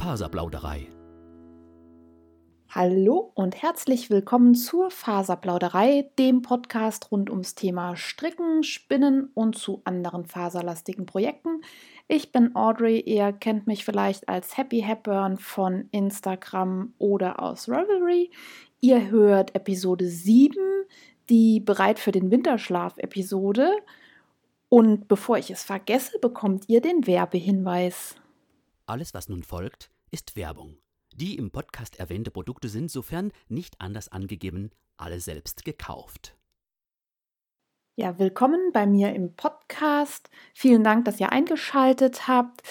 [0.00, 0.88] Faserplauderei.
[2.70, 9.82] Hallo und herzlich willkommen zur Faserplauderei, dem Podcast rund ums Thema Stricken, Spinnen und zu
[9.84, 11.60] anderen faserlastigen Projekten.
[12.08, 18.30] Ich bin Audrey, ihr kennt mich vielleicht als Happy Hepburn von Instagram oder aus Revelry.
[18.80, 20.56] Ihr hört Episode 7,
[21.28, 23.70] die Bereit für den Winterschlaf-Episode.
[24.70, 28.16] Und bevor ich es vergesse, bekommt ihr den Werbehinweis.
[28.90, 30.76] Alles, was nun folgt, ist Werbung.
[31.14, 36.36] Die im Podcast erwähnte Produkte sind, sofern nicht anders angegeben, alle selbst gekauft.
[37.94, 40.28] Ja, willkommen bei mir im Podcast.
[40.54, 42.64] Vielen Dank, dass ihr eingeschaltet habt.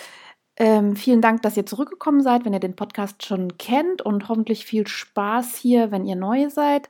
[0.57, 4.65] Ähm, vielen Dank, dass ihr zurückgekommen seid, wenn ihr den Podcast schon kennt und hoffentlich
[4.65, 6.89] viel Spaß hier, wenn ihr neu seid.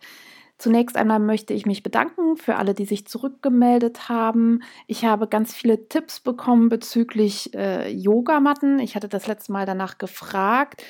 [0.60, 4.62] Zunächst einmal möchte ich mich bedanken für alle, die sich zurückgemeldet haben.
[4.88, 8.78] Ich habe ganz viele Tipps bekommen bezüglich äh, Yogamatten.
[8.80, 10.84] Ich hatte das letzte Mal danach gefragt.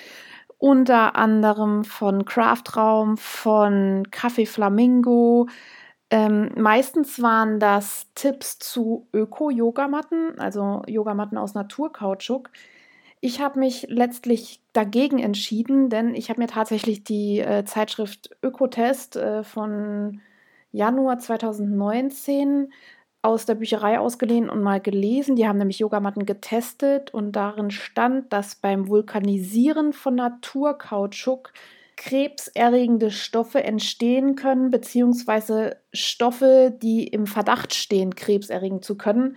[0.58, 5.48] Unter anderem von Craftraum, von Café Flamingo.
[6.10, 12.50] Ähm, meistens waren das Tipps zu Öko-Yogamatten, also Yogamatten aus Naturkautschuk.
[13.22, 19.18] Ich habe mich letztlich dagegen entschieden, denn ich habe mir tatsächlich die äh, Zeitschrift Ökotest
[19.18, 20.22] äh, von
[20.72, 22.72] Januar 2019
[23.22, 25.36] aus der Bücherei ausgeliehen und mal gelesen.
[25.36, 31.52] Die haben nämlich Yogamatten getestet und darin stand, dass beim Vulkanisieren von Naturkautschuk
[31.98, 39.36] krebserregende Stoffe entstehen können, beziehungsweise Stoffe, die im Verdacht stehen, krebserregend zu können.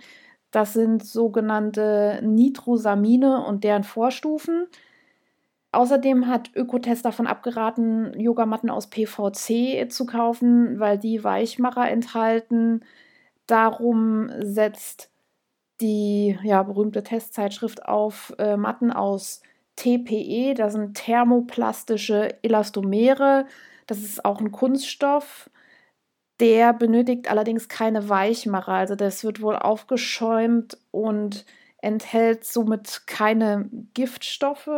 [0.53, 4.67] Das sind sogenannte Nitrosamine und deren Vorstufen.
[5.71, 12.85] Außerdem hat Ökotest davon abgeraten, Yogamatten aus PVC zu kaufen, weil die Weichmacher enthalten.
[13.47, 15.09] Darum setzt
[15.81, 19.41] die ja, berühmte Testzeitschrift auf äh, Matten aus
[19.75, 20.53] TPE.
[20.53, 23.47] Das sind thermoplastische Elastomere.
[23.87, 25.49] Das ist auch ein Kunststoff.
[26.39, 28.73] Der benötigt allerdings keine Weichmacher.
[28.73, 31.45] Also das wird wohl aufgeschäumt und
[31.81, 34.69] enthält somit keine Giftstoffe.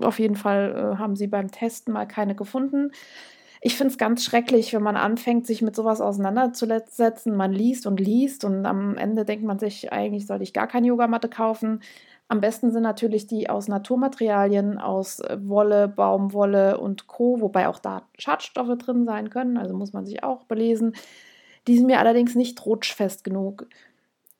[0.00, 2.90] Auf jeden Fall äh, haben sie beim Testen mal keine gefunden.
[3.60, 7.34] Ich finde es ganz schrecklich, wenn man anfängt, sich mit sowas auseinanderzusetzen.
[7.34, 10.88] Man liest und liest und am Ende denkt man sich, eigentlich sollte ich gar keine
[10.88, 11.80] Yogamatte kaufen.
[12.34, 17.78] Am besten sind natürlich die aus Naturmaterialien, aus äh, Wolle, Baumwolle und Co., wobei auch
[17.78, 20.96] da Schadstoffe drin sein können, also muss man sich auch belesen.
[21.68, 23.68] Die sind mir allerdings nicht rutschfest genug.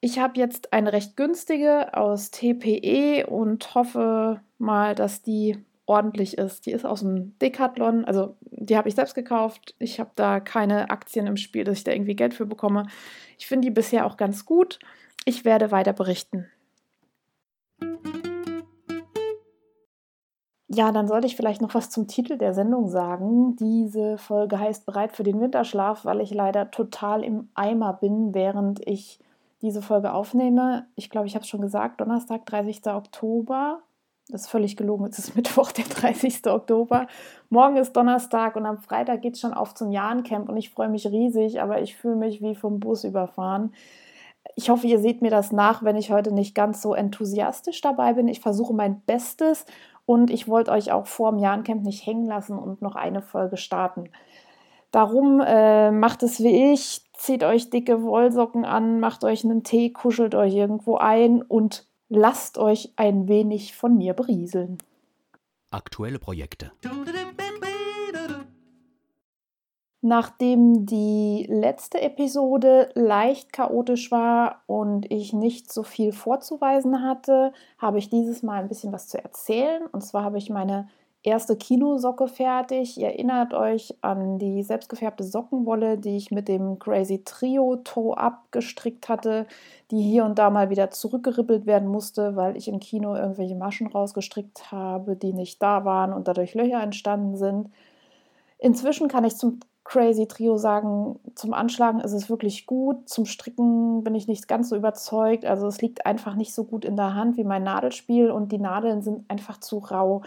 [0.01, 5.57] Ich habe jetzt eine recht günstige aus TPE und hoffe mal, dass die
[5.87, 6.67] ordentlich ist.
[6.67, 9.77] Die ist aus dem Decathlon, also die habe ich selbst gekauft.
[9.79, 12.89] Ich habe da keine Aktien im Spiel, dass ich da irgendwie Geld für bekomme.
[13.39, 14.81] Ich finde die bisher auch ganz gut.
[15.25, 16.49] Ich werde weiter berichten.
[20.75, 23.55] Ja, dann sollte ich vielleicht noch was zum Titel der Sendung sagen.
[23.55, 28.85] Diese Folge heißt Bereit für den Winterschlaf, weil ich leider total im Eimer bin, während
[28.85, 29.21] ich
[29.63, 30.87] diese Folge aufnehme.
[30.97, 32.89] Ich glaube, ich habe es schon gesagt, Donnerstag, 30.
[32.89, 33.83] Oktober.
[34.29, 36.45] Das ist völlig gelogen, es ist Mittwoch, der 30.
[36.49, 37.07] Oktober.
[37.51, 40.89] Morgen ist Donnerstag und am Freitag geht es schon auf zum Jahrencamp und ich freue
[40.89, 43.73] mich riesig, aber ich fühle mich wie vom Bus überfahren.
[44.57, 48.15] Ich hoffe, ihr seht mir das nach, wenn ich heute nicht ganz so enthusiastisch dabei
[48.15, 48.29] bin.
[48.29, 49.67] Ich versuche mein Bestes
[50.07, 53.57] und ich wollte euch auch vor dem Jahrencamp nicht hängen lassen und noch eine Folge
[53.57, 54.11] starten.
[54.91, 59.91] Darum äh, macht es wie ich, zieht euch dicke Wollsocken an, macht euch einen Tee,
[59.91, 64.79] kuschelt euch irgendwo ein und lasst euch ein wenig von mir berieseln.
[65.71, 66.71] Aktuelle Projekte.
[70.07, 77.97] Nachdem die letzte Episode leicht chaotisch war und ich nicht so viel vorzuweisen hatte, habe
[77.97, 79.87] ich dieses Mal ein bisschen was zu erzählen.
[79.93, 80.89] Und zwar habe ich meine
[81.23, 82.99] erste Kinosocke fertig.
[82.99, 89.09] Ihr erinnert euch an die selbstgefärbte Sockenwolle, die ich mit dem Crazy Trio Toe-Up gestrickt
[89.09, 89.47] hatte,
[89.91, 93.87] die hier und da mal wieder zurückgeribbelt werden musste, weil ich im Kino irgendwelche Maschen
[93.87, 97.71] rausgestrickt habe, die nicht da waren und dadurch Löcher entstanden sind.
[98.59, 104.03] Inzwischen kann ich zum Crazy Trio sagen, zum Anschlagen ist es wirklich gut, zum Stricken
[104.03, 105.45] bin ich nicht ganz so überzeugt.
[105.45, 108.59] Also es liegt einfach nicht so gut in der Hand wie mein Nadelspiel und die
[108.59, 110.23] Nadeln sind einfach zu rau.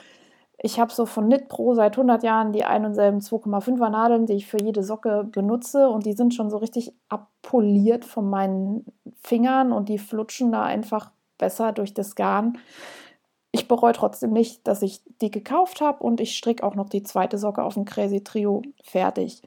[0.60, 4.26] Ich habe so von Knit Pro seit 100 Jahren die ein und selben 2,5er Nadeln,
[4.28, 8.86] die ich für jede Socke benutze und die sind schon so richtig abpoliert von meinen
[9.22, 12.58] Fingern und die flutschen da einfach besser durch das Garn.
[13.58, 17.02] Ich bereue trotzdem nicht, dass ich die gekauft habe und ich stricke auch noch die
[17.02, 19.42] zweite Socke auf dem Crazy Trio fertig.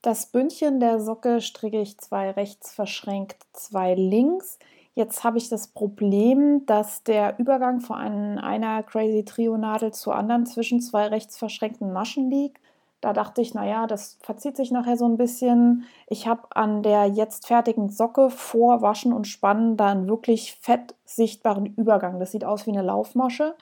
[0.00, 4.60] Das Bündchen der Socke stricke ich zwei rechts verschränkt, zwei links.
[4.94, 10.46] Jetzt habe ich das Problem, dass der Übergang von einer Crazy Trio Nadel zur anderen
[10.46, 12.62] zwischen zwei rechts verschränkten Maschen liegt.
[13.00, 15.84] Da dachte ich, naja, das verzieht sich nachher so ein bisschen.
[16.06, 20.94] Ich habe an der jetzt fertigen Socke vor Waschen und Spannen da einen wirklich fett
[21.04, 22.20] sichtbaren Übergang.
[22.20, 23.54] Das sieht aus wie eine Laufmasche.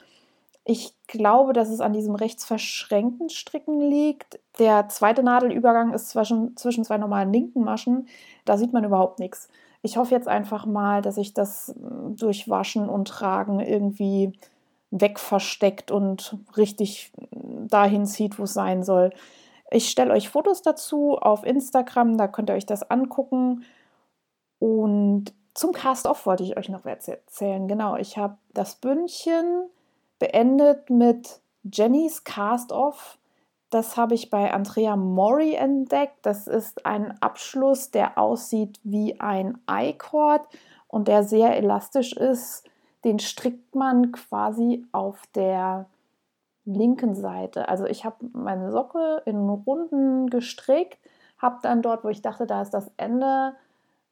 [0.65, 4.39] Ich glaube, dass es an diesem rechts verschränkten Stricken liegt.
[4.59, 8.07] Der zweite Nadelübergang ist zwischen, zwischen zwei normalen linken Maschen.
[8.45, 9.49] Da sieht man überhaupt nichts.
[9.81, 14.33] Ich hoffe jetzt einfach mal, dass sich das hm, durch Waschen und Tragen irgendwie
[14.91, 19.11] wegversteckt und richtig dahin zieht, wo es sein soll.
[19.71, 23.63] Ich stelle euch Fotos dazu auf Instagram, da könnt ihr euch das angucken.
[24.57, 27.67] Und zum Cast-Off wollte ich euch noch erzählen.
[27.67, 29.69] Genau, ich habe das Bündchen
[30.17, 33.19] beendet mit Jennys Cast-Off
[33.69, 36.17] das habe ich bei Andrea Mori entdeckt.
[36.23, 40.41] Das ist ein Abschluss, der aussieht wie ein I-Cord
[40.87, 42.63] und der sehr elastisch ist.
[43.03, 45.85] Den strickt man quasi auf der
[46.65, 47.67] linken Seite.
[47.69, 50.99] Also ich habe meine Socke in Runden gestrickt,
[51.37, 53.55] habe dann dort, wo ich dachte, da ist das Ende,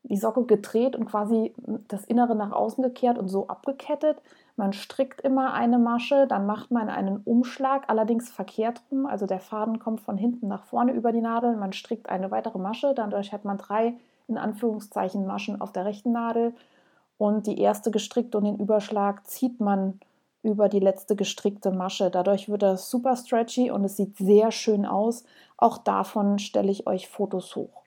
[0.04, 1.54] die Socke gedreht und quasi
[1.88, 4.22] das Innere nach außen gekehrt und so abgekettet.
[4.56, 9.06] Man strickt immer eine Masche, dann macht man einen Umschlag, allerdings verkehrt rum.
[9.06, 11.58] Also der Faden kommt von hinten nach vorne über die Nadel.
[11.58, 13.96] Man strickt eine weitere Masche, dadurch hat man drei
[14.28, 16.54] in Anführungszeichen Maschen auf der rechten Nadel.
[17.18, 20.00] Und die erste gestrickte und den Überschlag zieht man
[20.44, 22.10] über die letzte gestrickte Masche.
[22.10, 25.24] Dadurch wird das super stretchy und es sieht sehr schön aus.
[25.58, 27.84] Auch davon stelle ich euch Fotos hoch.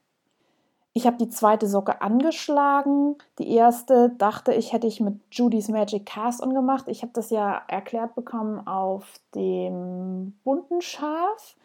[0.93, 3.17] Ich habe die zweite Socke angeschlagen.
[3.39, 6.87] Die erste dachte ich, hätte ich mit Judy's Magic Cast On gemacht.
[6.89, 11.57] Ich habe das ja erklärt bekommen auf dem bunten Schaf.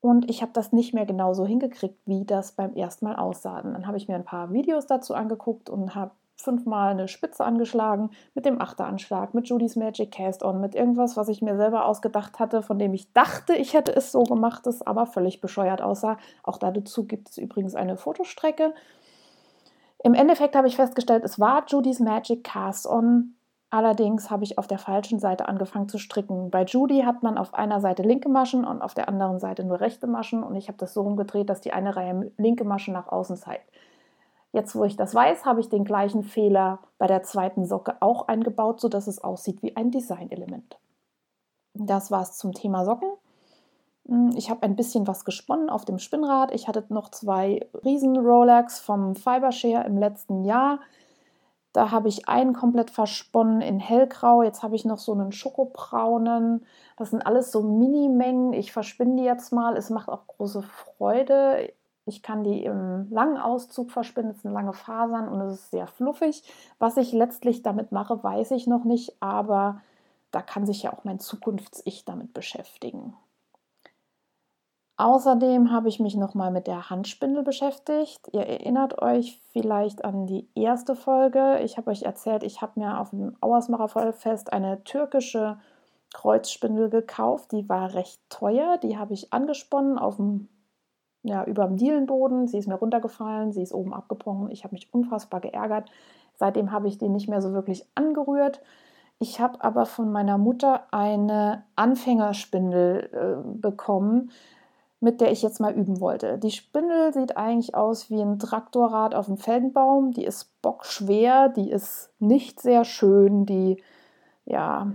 [0.00, 3.60] Und ich habe das nicht mehr genauso hingekriegt, wie das beim ersten Mal aussah.
[3.60, 7.44] Und dann habe ich mir ein paar Videos dazu angeguckt und habe fünfmal eine Spitze
[7.44, 11.86] angeschlagen, mit dem Achteranschlag, mit Judy's Magic Cast On, mit irgendwas, was ich mir selber
[11.86, 15.80] ausgedacht hatte, von dem ich dachte, ich hätte es so gemacht, das aber völlig bescheuert
[15.80, 16.18] aussah.
[16.42, 18.74] Auch dazu gibt es übrigens eine Fotostrecke.
[20.04, 23.35] Im Endeffekt habe ich festgestellt, es war Judy's Magic Cast On.
[23.76, 26.50] Allerdings habe ich auf der falschen Seite angefangen zu stricken.
[26.50, 29.80] Bei Judy hat man auf einer Seite linke Maschen und auf der anderen Seite nur
[29.80, 33.08] rechte Maschen und ich habe das so rumgedreht, dass die eine Reihe linke Maschen nach
[33.08, 33.70] außen zeigt.
[34.50, 38.28] Jetzt, wo ich das weiß, habe ich den gleichen Fehler bei der zweiten Socke auch
[38.28, 40.78] eingebaut, sodass es aussieht wie ein Designelement.
[41.74, 43.10] Das war es zum Thema Socken.
[44.08, 46.50] Hm, ich habe ein bisschen was gesponnen auf dem Spinnrad.
[46.54, 50.80] Ich hatte noch zwei riesen Rolex vom Fibershare im letzten Jahr.
[51.76, 54.42] Da habe ich einen komplett versponnen in hellgrau.
[54.42, 56.64] Jetzt habe ich noch so einen schokobraunen.
[56.96, 58.54] Das sind alles so Mini-Mengen.
[58.54, 59.76] Ich verspinne die jetzt mal.
[59.76, 61.70] Es macht auch große Freude.
[62.06, 65.86] Ich kann die im langen Auszug verspinnen, es sind lange Fasern und es ist sehr
[65.86, 66.44] fluffig.
[66.78, 69.82] Was ich letztlich damit mache, weiß ich noch nicht, aber
[70.30, 73.12] da kann sich ja auch mein Zukunfts-Ich damit beschäftigen.
[74.98, 78.28] Außerdem habe ich mich nochmal mit der Handspindel beschäftigt.
[78.32, 81.60] Ihr erinnert euch vielleicht an die erste Folge.
[81.62, 85.58] Ich habe euch erzählt, ich habe mir auf dem Auersmacher Vollfest eine türkische
[86.14, 87.52] Kreuzspindel gekauft.
[87.52, 88.78] Die war recht teuer.
[88.78, 90.48] Die habe ich angesponnen auf dem
[91.22, 92.46] ja, über dem Dielenboden.
[92.46, 94.50] Sie ist mir runtergefallen, sie ist oben abgebrochen.
[94.50, 95.90] Ich habe mich unfassbar geärgert.
[96.34, 98.62] Seitdem habe ich die nicht mehr so wirklich angerührt.
[99.18, 104.30] Ich habe aber von meiner Mutter eine Anfängerspindel äh, bekommen,
[105.00, 106.38] mit der ich jetzt mal üben wollte.
[106.38, 110.12] Die Spindel sieht eigentlich aus wie ein Traktorrad auf dem Feldenbaum.
[110.12, 113.82] Die ist bockschwer, die ist nicht sehr schön, die,
[114.46, 114.90] ja,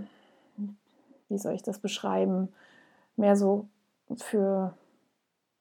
[1.28, 2.52] wie soll ich das beschreiben?
[3.16, 3.68] Mehr so
[4.16, 4.74] für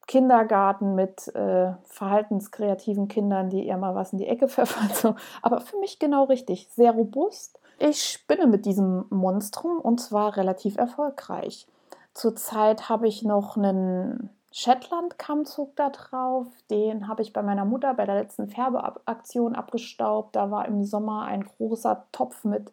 [0.07, 4.89] Kindergarten mit äh, verhaltenskreativen Kindern, die eher mal was in die Ecke pfeffern.
[4.93, 5.15] So.
[5.41, 7.59] Aber für mich genau richtig, sehr robust.
[7.79, 11.67] Ich spinne mit diesem Monstrum und zwar relativ erfolgreich.
[12.13, 16.47] Zurzeit habe ich noch einen Shetland-Kammzug da drauf.
[16.69, 20.35] Den habe ich bei meiner Mutter bei der letzten Färbeaktion abgestaubt.
[20.35, 22.71] Da war im Sommer ein großer Topf mit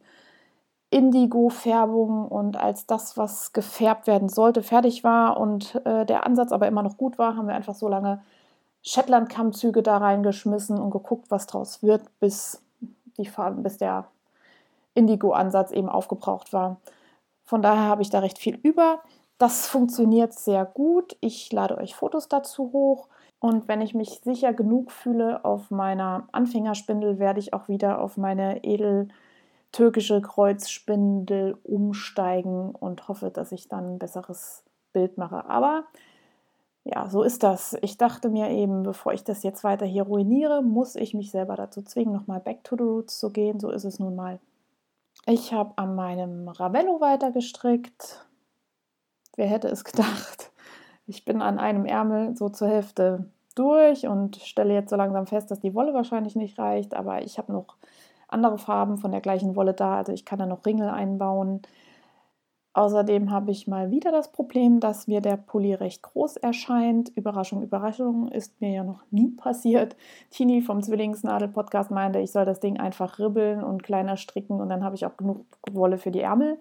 [0.90, 6.66] Indigo-Färbung und als das, was gefärbt werden sollte, fertig war und äh, der Ansatz aber
[6.66, 8.22] immer noch gut war, haben wir einfach so lange
[8.82, 12.62] Shetland-Kammzüge da reingeschmissen und geguckt, was draus wird, bis,
[13.18, 14.06] die Farben, bis der
[14.94, 16.78] Indigo-Ansatz eben aufgebraucht war.
[17.44, 19.00] Von daher habe ich da recht viel über.
[19.38, 21.16] Das funktioniert sehr gut.
[21.20, 23.08] Ich lade euch Fotos dazu hoch.
[23.40, 28.16] Und wenn ich mich sicher genug fühle auf meiner Anfängerspindel, werde ich auch wieder auf
[28.16, 29.08] meine edel
[29.70, 35.44] türkische Kreuzspindel umsteigen und hoffe, dass ich dann ein besseres Bild mache.
[35.48, 35.84] Aber
[36.84, 37.76] ja, so ist das.
[37.82, 41.54] Ich dachte mir eben, bevor ich das jetzt weiter hier ruiniere, muss ich mich selber
[41.54, 43.60] dazu zwingen, nochmal back to the roots zu gehen.
[43.60, 44.40] So ist es nun mal.
[45.26, 48.27] Ich habe an meinem Ravello weiter gestrickt.
[49.38, 50.50] Wer hätte es gedacht?
[51.06, 55.52] Ich bin an einem Ärmel so zur Hälfte durch und stelle jetzt so langsam fest,
[55.52, 57.76] dass die Wolle wahrscheinlich nicht reicht, aber ich habe noch
[58.26, 61.62] andere Farben von der gleichen Wolle da, also ich kann da noch Ringel einbauen.
[62.72, 67.10] Außerdem habe ich mal wieder das Problem, dass mir der Pulli recht groß erscheint.
[67.10, 69.96] Überraschung, Überraschung, ist mir ja noch nie passiert.
[70.30, 74.82] Tini vom Zwillingsnadel-Podcast meinte, ich soll das Ding einfach ribbeln und kleiner stricken und dann
[74.82, 76.58] habe ich auch genug Wolle für die Ärmel.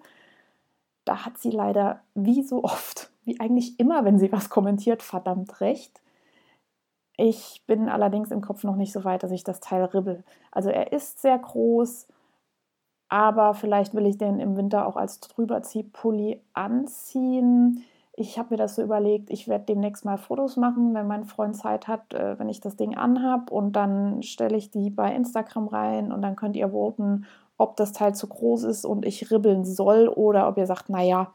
[1.08, 5.62] Da hat sie leider, wie so oft, wie eigentlich immer, wenn sie was kommentiert, verdammt
[5.62, 6.02] recht.
[7.16, 10.22] Ich bin allerdings im Kopf noch nicht so weit, dass ich das Teil ribbel.
[10.52, 12.08] Also er ist sehr groß,
[13.08, 17.84] aber vielleicht will ich den im Winter auch als Drüberziehpulli anziehen.
[18.12, 21.56] Ich habe mir das so überlegt, ich werde demnächst mal Fotos machen, wenn mein Freund
[21.56, 25.68] Zeit hat, äh, wenn ich das Ding anhab und dann stelle ich die bei Instagram
[25.68, 27.24] rein und dann könnt ihr voten,
[27.58, 31.32] ob das Teil zu groß ist und ich ribbeln soll oder ob ihr sagt, naja,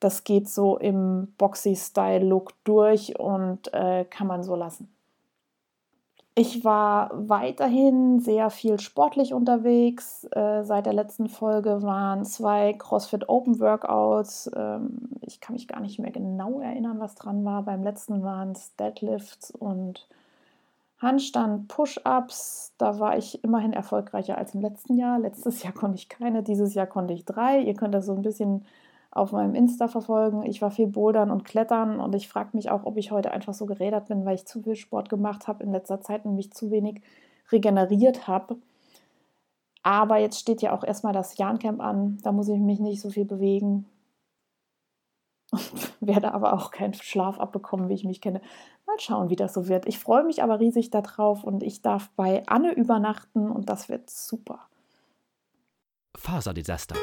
[0.00, 4.88] das geht so im Boxy-Style-Look durch und äh, kann man so lassen.
[6.38, 10.24] Ich war weiterhin sehr viel sportlich unterwegs.
[10.32, 14.50] Äh, seit der letzten Folge waren zwei CrossFit Open Workouts.
[14.54, 17.62] Ähm, ich kann mich gar nicht mehr genau erinnern, was dran war.
[17.62, 20.06] Beim letzten waren es Deadlifts und
[20.98, 22.74] Handstand, Push-ups.
[22.78, 25.18] Da war ich immerhin erfolgreicher als im letzten Jahr.
[25.18, 27.60] Letztes Jahr konnte ich keine, dieses Jahr konnte ich drei.
[27.60, 28.64] Ihr könnt das so ein bisschen
[29.10, 30.44] auf meinem Insta verfolgen.
[30.44, 33.54] Ich war viel bouldern und klettern und ich frage mich auch, ob ich heute einfach
[33.54, 36.52] so gerädert bin, weil ich zu viel Sport gemacht habe in letzter Zeit und mich
[36.52, 37.00] zu wenig
[37.50, 38.56] regeneriert habe.
[39.82, 42.18] Aber jetzt steht ja auch erstmal das Jahrencamp an.
[42.22, 43.86] Da muss ich mich nicht so viel bewegen.
[45.56, 48.40] Und werde aber auch keinen Schlaf abbekommen, wie ich mich kenne.
[48.86, 49.86] Mal schauen, wie das so wird.
[49.86, 54.10] Ich freue mich aber riesig darauf und ich darf bei Anne übernachten und das wird
[54.10, 54.68] super.
[56.16, 56.96] Faserdesaster.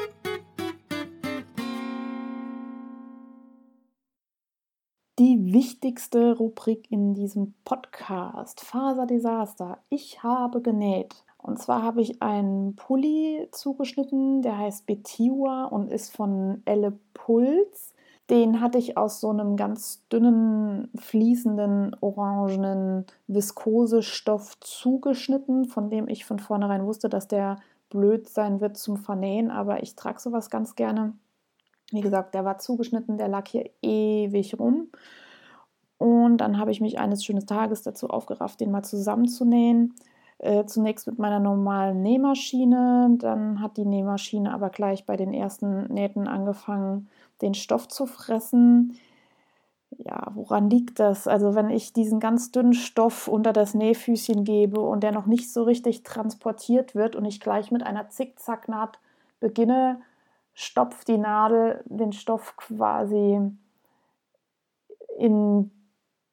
[5.18, 9.78] die wichtigste Rubrik in diesem Podcast, Faserdesaster.
[9.88, 11.24] Ich habe genäht.
[11.38, 17.93] Und zwar habe ich einen Pulli zugeschnitten, der heißt Betiwa und ist von Elle Puls.
[18.30, 26.24] Den hatte ich aus so einem ganz dünnen, fließenden, orangenen Viskosestoff zugeschnitten, von dem ich
[26.24, 27.58] von vornherein wusste, dass der
[27.90, 31.12] blöd sein wird zum Vernähen, aber ich trage sowas ganz gerne.
[31.90, 34.88] Wie gesagt, der war zugeschnitten, der lag hier ewig rum.
[35.98, 39.94] Und dann habe ich mich eines schönen Tages dazu aufgerafft, den mal zusammenzunähen.
[40.38, 45.84] Äh, zunächst mit meiner normalen Nähmaschine, dann hat die Nähmaschine aber gleich bei den ersten
[45.92, 47.08] Nähten angefangen,
[47.42, 48.98] den Stoff zu fressen.
[49.98, 51.28] Ja, woran liegt das?
[51.28, 55.52] Also wenn ich diesen ganz dünnen Stoff unter das Nähfüßchen gebe und der noch nicht
[55.52, 58.98] so richtig transportiert wird und ich gleich mit einer Zickzacknaht
[59.40, 60.00] beginne,
[60.54, 63.40] stopft die Nadel den Stoff quasi
[65.18, 65.70] in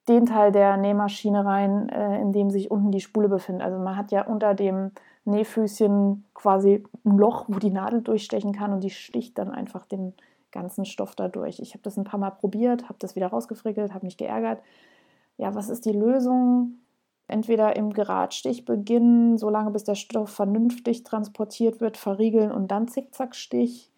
[0.07, 3.63] den Teil der Nähmaschine rein, äh, in dem sich unten die Spule befindet.
[3.63, 4.91] Also man hat ja unter dem
[5.25, 10.13] Nähfüßchen quasi ein Loch, wo die Nadel durchstechen kann und die sticht dann einfach den
[10.51, 11.59] ganzen Stoff dadurch.
[11.59, 14.61] Ich habe das ein paar Mal probiert, habe das wieder rausgefrickelt, habe mich geärgert.
[15.37, 16.79] Ja, was ist die Lösung?
[17.27, 23.91] Entweder im Geradstich beginnen, solange bis der Stoff vernünftig transportiert wird, verriegeln und dann Zickzackstich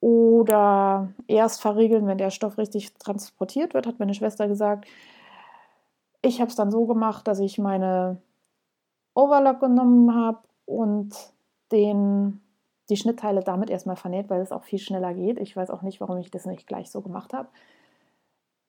[0.00, 4.86] oder erst verriegeln, wenn der Stoff richtig transportiert wird, hat meine Schwester gesagt.
[6.22, 8.18] Ich habe es dann so gemacht, dass ich meine
[9.14, 11.14] Overlock genommen habe und
[11.72, 12.40] den,
[12.88, 15.38] die Schnittteile damit erstmal vernäht, weil es auch viel schneller geht.
[15.38, 17.48] Ich weiß auch nicht, warum ich das nicht gleich so gemacht habe.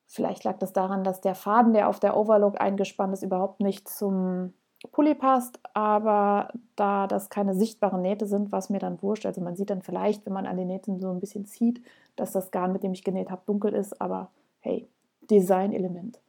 [0.06, 3.88] Vielleicht lag das daran, dass der Faden, der auf der Overlock eingespannt ist, überhaupt nicht
[3.88, 4.54] zum
[4.92, 9.26] Pulli passt, aber da das keine sichtbaren Nähte sind, was mir dann wurscht.
[9.26, 11.82] Also man sieht dann vielleicht, wenn man an den Nähten so ein bisschen zieht,
[12.16, 14.88] dass das Garn, mit dem ich genäht habe, dunkel ist, aber hey,
[15.30, 16.20] Design-Element.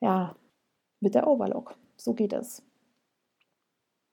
[0.00, 0.34] Ja,
[1.00, 1.76] mit der Overlock.
[1.96, 2.62] So geht es.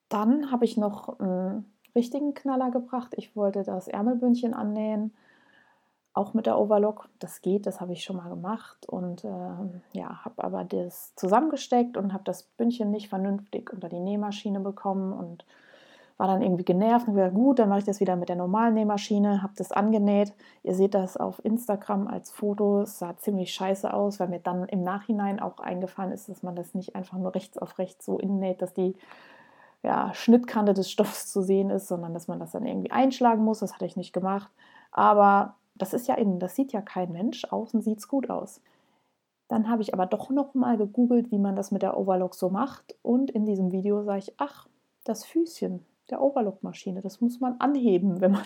[0.09, 1.65] Dann habe ich noch einen
[1.99, 3.13] richtigen Knaller gebracht.
[3.17, 5.13] Ich wollte das Ärmelbündchen annähen
[6.13, 7.07] auch mit der Overlock.
[7.19, 9.29] Das geht, das habe ich schon mal gemacht und äh,
[9.93, 15.13] ja, habe aber das zusammengesteckt und habe das Bündchen nicht vernünftig unter die Nähmaschine bekommen
[15.13, 15.45] und
[16.17, 18.73] war dann irgendwie genervt und gesagt, gut, dann mache ich das wieder mit der normalen
[18.73, 20.33] Nähmaschine, habe das angenäht.
[20.63, 24.67] Ihr seht das auf Instagram als Foto, es sah ziemlich scheiße aus, weil mir dann
[24.67, 28.19] im Nachhinein auch eingefallen ist, dass man das nicht einfach nur rechts auf rechts so
[28.19, 28.95] innäht, dass die
[29.83, 33.59] ja, Schnittkante des Stoffs zu sehen ist, sondern dass man das dann irgendwie einschlagen muss.
[33.59, 34.51] Das hatte ich nicht gemacht.
[34.91, 38.61] Aber das ist ja innen, das sieht ja kein Mensch, außen sieht es gut aus.
[39.47, 42.49] Dann habe ich aber doch noch mal gegoogelt, wie man das mit der Overlock so
[42.49, 42.95] macht.
[43.01, 44.67] Und in diesem Video sage ich, ach,
[45.03, 48.45] das Füßchen der Overlock-Maschine, das muss man anheben, wenn man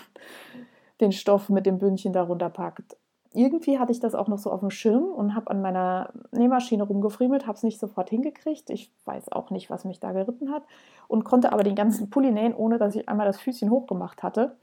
[1.01, 2.95] den Stoff mit dem Bündchen darunter packt.
[3.33, 6.83] Irgendwie hatte ich das auch noch so auf dem Schirm und habe an meiner Nähmaschine
[6.83, 8.69] rumgefriemelt, habe es nicht sofort hingekriegt.
[8.69, 10.63] Ich weiß auch nicht, was mich da geritten hat
[11.07, 14.55] und konnte aber den ganzen Pulli nähen, ohne dass ich einmal das Füßchen hochgemacht hatte.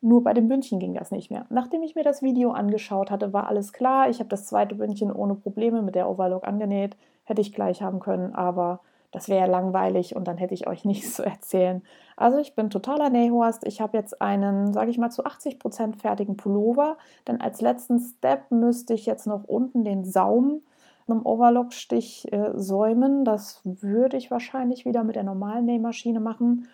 [0.00, 1.46] Nur bei dem Bündchen ging das nicht mehr.
[1.48, 4.08] Nachdem ich mir das Video angeschaut hatte, war alles klar.
[4.08, 6.96] Ich habe das zweite Bündchen ohne Probleme mit der Overlock angenäht.
[7.24, 8.80] Hätte ich gleich haben können, aber
[9.12, 11.82] das wäre ja langweilig und dann hätte ich euch nichts zu erzählen.
[12.16, 13.66] Also ich bin totaler Nähhorst.
[13.66, 16.96] Ich habe jetzt einen, sage ich mal, zu 80% fertigen Pullover.
[17.28, 20.62] Denn als letzten Step müsste ich jetzt noch unten den Saum
[21.08, 23.24] einem Overlockstich äh, säumen.
[23.24, 26.68] Das würde ich wahrscheinlich wieder mit der normalen Nähmaschine machen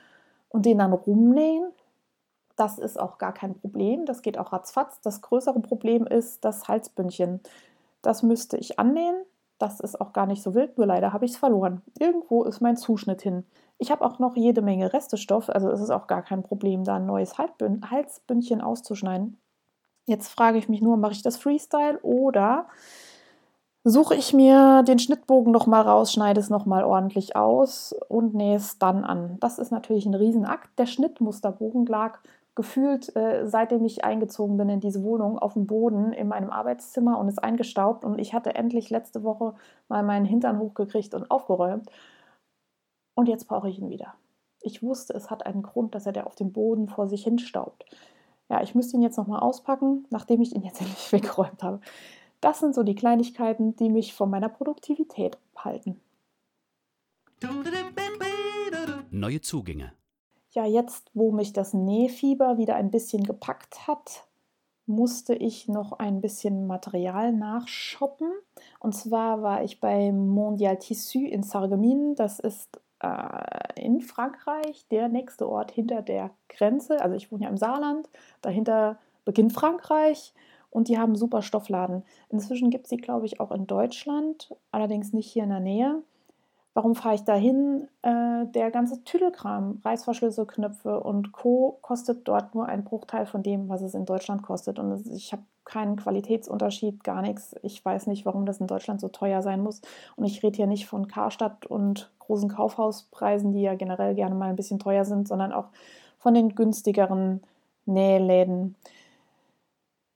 [0.48, 1.66] und den dann rumnähen.
[2.56, 4.06] Das ist auch gar kein Problem.
[4.06, 5.00] Das geht auch ratzfatz.
[5.00, 7.40] Das größere Problem ist das Halsbündchen.
[8.02, 9.16] Das müsste ich annähen.
[9.62, 11.82] Das ist auch gar nicht so wild, nur leider habe ich es verloren.
[11.96, 13.44] Irgendwo ist mein Zuschnitt hin.
[13.78, 16.96] Ich habe auch noch jede Menge Restestoff, also es ist auch gar kein Problem, da
[16.96, 19.40] ein neues Halsbündchen auszuschneiden.
[20.04, 22.66] Jetzt frage ich mich nur, mache ich das Freestyle oder
[23.84, 28.80] suche ich mir den Schnittbogen nochmal raus, schneide es nochmal ordentlich aus und nähe es
[28.80, 29.36] dann an.
[29.38, 30.76] Das ist natürlich ein Riesenakt.
[30.76, 32.18] Der Schnittmusterbogen lag
[32.54, 37.18] gefühlt, äh, seitdem ich eingezogen bin in diese Wohnung, auf dem Boden in meinem Arbeitszimmer
[37.18, 38.04] und ist eingestaubt.
[38.04, 39.54] Und ich hatte endlich letzte Woche
[39.88, 41.90] mal meinen Hintern hochgekriegt und aufgeräumt.
[43.14, 44.14] Und jetzt brauche ich ihn wieder.
[44.60, 47.84] Ich wusste, es hat einen Grund, dass er der auf dem Boden vor sich hinstaubt.
[48.48, 51.80] Ja, ich müsste ihn jetzt nochmal auspacken, nachdem ich ihn jetzt endlich weggeräumt habe.
[52.40, 56.00] Das sind so die Kleinigkeiten, die mich von meiner Produktivität abhalten.
[59.10, 59.92] Neue Zugänge.
[60.52, 64.26] Ja, jetzt, wo mich das Nähfieber wieder ein bisschen gepackt hat,
[64.86, 68.30] musste ich noch ein bisschen Material nachshoppen.
[68.78, 72.16] Und zwar war ich bei Mondial Tissu in Sarreguemines.
[72.16, 77.00] Das ist äh, in Frankreich der nächste Ort hinter der Grenze.
[77.00, 78.10] Also ich wohne ja im Saarland.
[78.42, 80.34] Dahinter beginnt Frankreich.
[80.68, 82.02] Und die haben super Stoffladen.
[82.30, 86.02] Inzwischen gibt es sie, glaube ich, auch in Deutschland, allerdings nicht hier in der Nähe.
[86.74, 87.88] Warum fahre ich da hin?
[88.00, 91.78] Äh, der ganze Tüdelkram, Reißverschlüsse, Knöpfe und Co.
[91.82, 94.78] kostet dort nur einen Bruchteil von dem, was es in Deutschland kostet.
[94.78, 97.54] Und ich habe keinen Qualitätsunterschied, gar nichts.
[97.62, 99.82] Ich weiß nicht, warum das in Deutschland so teuer sein muss.
[100.16, 104.48] Und ich rede hier nicht von Karstadt und großen Kaufhauspreisen, die ja generell gerne mal
[104.48, 105.68] ein bisschen teuer sind, sondern auch
[106.18, 107.42] von den günstigeren
[107.84, 108.76] Nähläden.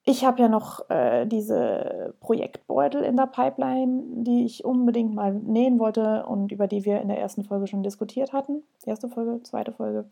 [0.09, 5.81] Ich habe ja noch äh, diese Projektbeutel in der Pipeline, die ich unbedingt mal nähen
[5.81, 8.63] wollte und über die wir in der ersten Folge schon diskutiert hatten.
[8.85, 10.09] Erste Folge, zweite Folge.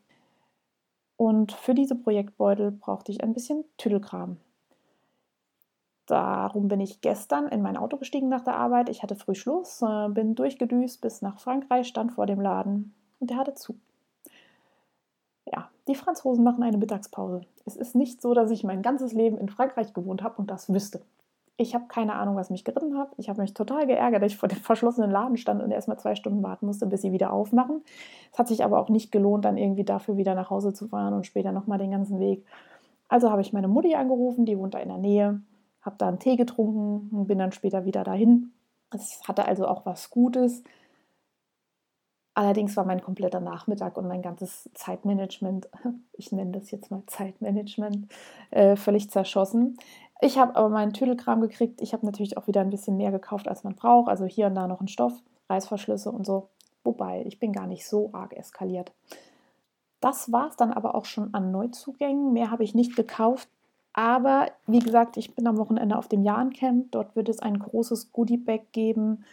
[1.17, 4.39] Und für diese Projektbeutel brauchte ich ein bisschen Tüdelkram.
[6.07, 8.89] Darum bin ich gestern in mein Auto gestiegen nach der Arbeit.
[8.89, 13.31] Ich hatte früh Schluss, äh, bin durchgedüst bis nach Frankreich, stand vor dem Laden und
[13.31, 13.79] der hatte zu.
[15.55, 17.43] Ja, die Franzosen machen eine Mittagspause.
[17.65, 20.73] Es ist nicht so, dass ich mein ganzes Leben in Frankreich gewohnt habe und das
[20.73, 21.03] wüsste.
[21.57, 23.13] Ich habe keine Ahnung, was mich geritten hat.
[23.17, 25.99] Ich habe mich total geärgert, dass ich vor dem verschlossenen Laden stand und erst mal
[25.99, 27.83] zwei Stunden warten musste, bis sie wieder aufmachen.
[28.33, 31.15] Es hat sich aber auch nicht gelohnt, dann irgendwie dafür wieder nach Hause zu fahren
[31.15, 32.45] und später nochmal den ganzen Weg.
[33.09, 35.41] Also habe ich meine Mutti angerufen, die wohnt da in der Nähe,
[35.83, 38.53] habe da einen Tee getrunken und bin dann später wieder dahin.
[38.93, 40.65] Es hatte also auch was Gutes.
[42.35, 45.69] Allerdings war mein kompletter Nachmittag und mein ganzes Zeitmanagement,
[46.13, 48.09] ich nenne das jetzt mal Zeitmanagement,
[48.51, 49.79] äh, völlig zerschossen.
[50.21, 51.81] Ich habe aber meinen Tüdelkram gekriegt.
[51.81, 54.09] Ich habe natürlich auch wieder ein bisschen mehr gekauft, als man braucht.
[54.09, 55.13] Also hier und da noch ein Stoff,
[55.49, 56.49] Reißverschlüsse und so.
[56.83, 58.93] Wobei, ich bin gar nicht so arg eskaliert.
[60.01, 62.33] Das war es dann aber auch schon an Neuzugängen.
[62.33, 63.49] Mehr habe ich nicht gekauft.
[63.93, 66.91] Aber wie gesagt, ich bin am Wochenende auf dem Jahrencamp.
[66.91, 69.25] Dort wird es ein großes Goodie-Bag geben.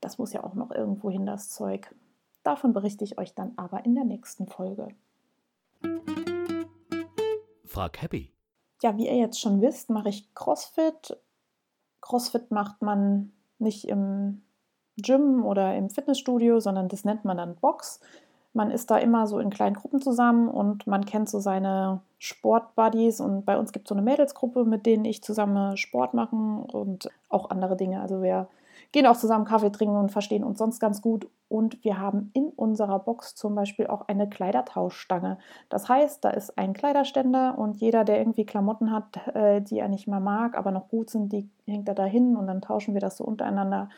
[0.00, 1.94] Das muss ja auch noch irgendwo hin, das Zeug.
[2.48, 4.88] Davon berichte ich euch dann aber in der nächsten Folge.
[7.66, 8.32] Frag Happy.
[8.82, 11.18] Ja, wie ihr jetzt schon wisst, mache ich CrossFit.
[12.00, 14.40] CrossFit macht man nicht im
[14.96, 18.00] Gym oder im Fitnessstudio, sondern das nennt man dann Box.
[18.54, 23.20] Man ist da immer so in kleinen Gruppen zusammen und man kennt so seine Sportbuddies
[23.20, 27.10] und bei uns gibt es so eine Mädelsgruppe, mit denen ich zusammen Sport machen und
[27.28, 28.00] auch andere Dinge.
[28.00, 28.48] Also wir
[28.92, 31.28] gehen auch zusammen Kaffee trinken und verstehen uns sonst ganz gut.
[31.48, 35.38] Und wir haben in unserer Box zum Beispiel auch eine Kleidertauschstange.
[35.68, 39.88] Das heißt, da ist ein Kleiderständer und jeder, der irgendwie Klamotten hat, äh, die er
[39.88, 42.94] nicht mehr mag, aber noch gut sind, die hängt er da hin und dann tauschen
[42.94, 43.88] wir das so untereinander.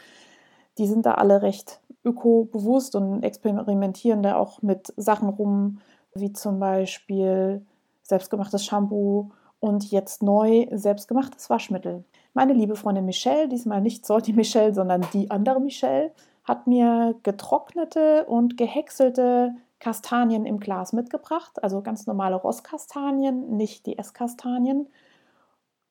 [0.79, 5.81] Die sind da alle recht öko-bewusst und experimentieren da auch mit Sachen rum,
[6.15, 7.65] wie zum Beispiel
[8.03, 12.05] selbstgemachtes Shampoo und jetzt neu selbstgemachtes Waschmittel.
[12.33, 16.13] Meine liebe Freundin Michelle, diesmal nicht Salty Michelle, sondern die andere Michelle,
[16.45, 23.99] hat mir getrocknete und gehäckselte Kastanien im Glas mitgebracht, also ganz normale Rosskastanien, nicht die
[23.99, 24.89] Esskastanien.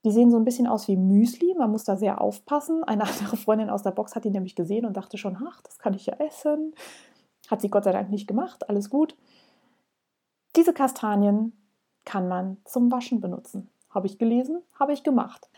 [0.05, 2.83] Die sehen so ein bisschen aus wie Müsli, man muss da sehr aufpassen.
[2.83, 5.77] Eine andere Freundin aus der Box hat die nämlich gesehen und dachte schon, ach, das
[5.79, 6.73] kann ich ja essen.
[7.49, 9.17] Hat sie Gott sei Dank nicht gemacht, alles gut.
[10.55, 11.53] Diese Kastanien
[12.05, 13.69] kann man zum Waschen benutzen.
[13.89, 15.49] Habe ich gelesen, habe ich gemacht.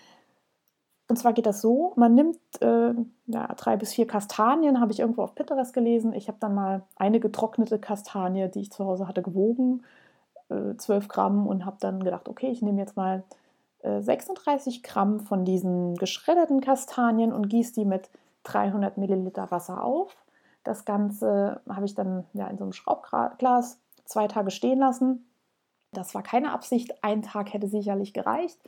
[1.12, 2.93] Und zwar geht das so, man nimmt äh,
[3.28, 6.13] ja, drei bis vier Kastanien, habe ich irgendwo auf Pinterest gelesen.
[6.13, 9.84] Ich habe dann mal eine getrocknete Kastanie, die ich zu Hause hatte, gewogen,
[10.47, 13.24] äh, 12 Gramm und habe dann gedacht, okay, ich nehme jetzt mal
[13.82, 18.10] äh, 36 Gramm von diesen geschredderten Kastanien und gieße die mit
[18.43, 20.15] 300 Milliliter Wasser auf.
[20.63, 25.26] Das Ganze habe ich dann ja, in so einem Schraubglas zwei Tage stehen lassen.
[25.91, 28.62] Das war keine Absicht, ein Tag hätte sicherlich gereicht.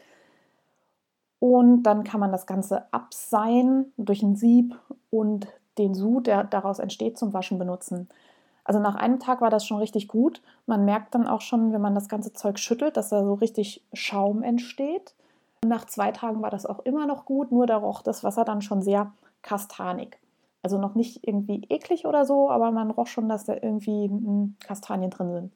[1.44, 4.80] Und dann kann man das Ganze abseihen durch ein Sieb
[5.10, 5.46] und
[5.78, 8.08] den Sud, der daraus entsteht, zum Waschen benutzen.
[8.64, 10.42] Also nach einem Tag war das schon richtig gut.
[10.68, 13.84] Man merkt dann auch schon, wenn man das ganze Zeug schüttelt, dass da so richtig
[13.92, 15.16] Schaum entsteht.
[15.66, 18.62] Nach zwei Tagen war das auch immer noch gut, nur da roch das Wasser dann
[18.62, 20.18] schon sehr kastanig.
[20.62, 24.56] Also noch nicht irgendwie eklig oder so, aber man roch schon, dass da irgendwie hm,
[24.66, 25.54] Kastanien drin sind.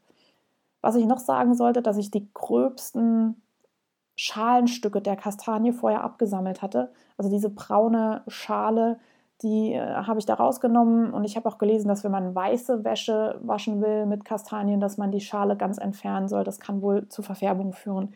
[0.81, 3.41] Was ich noch sagen sollte, dass ich die gröbsten
[4.17, 6.91] Schalenstücke der Kastanie vorher abgesammelt hatte.
[7.17, 8.99] Also diese braune Schale,
[9.43, 12.83] die äh, habe ich da rausgenommen und ich habe auch gelesen, dass wenn man weiße
[12.83, 16.43] Wäsche waschen will mit Kastanien, dass man die Schale ganz entfernen soll.
[16.43, 18.13] Das kann wohl zu Verfärbung führen.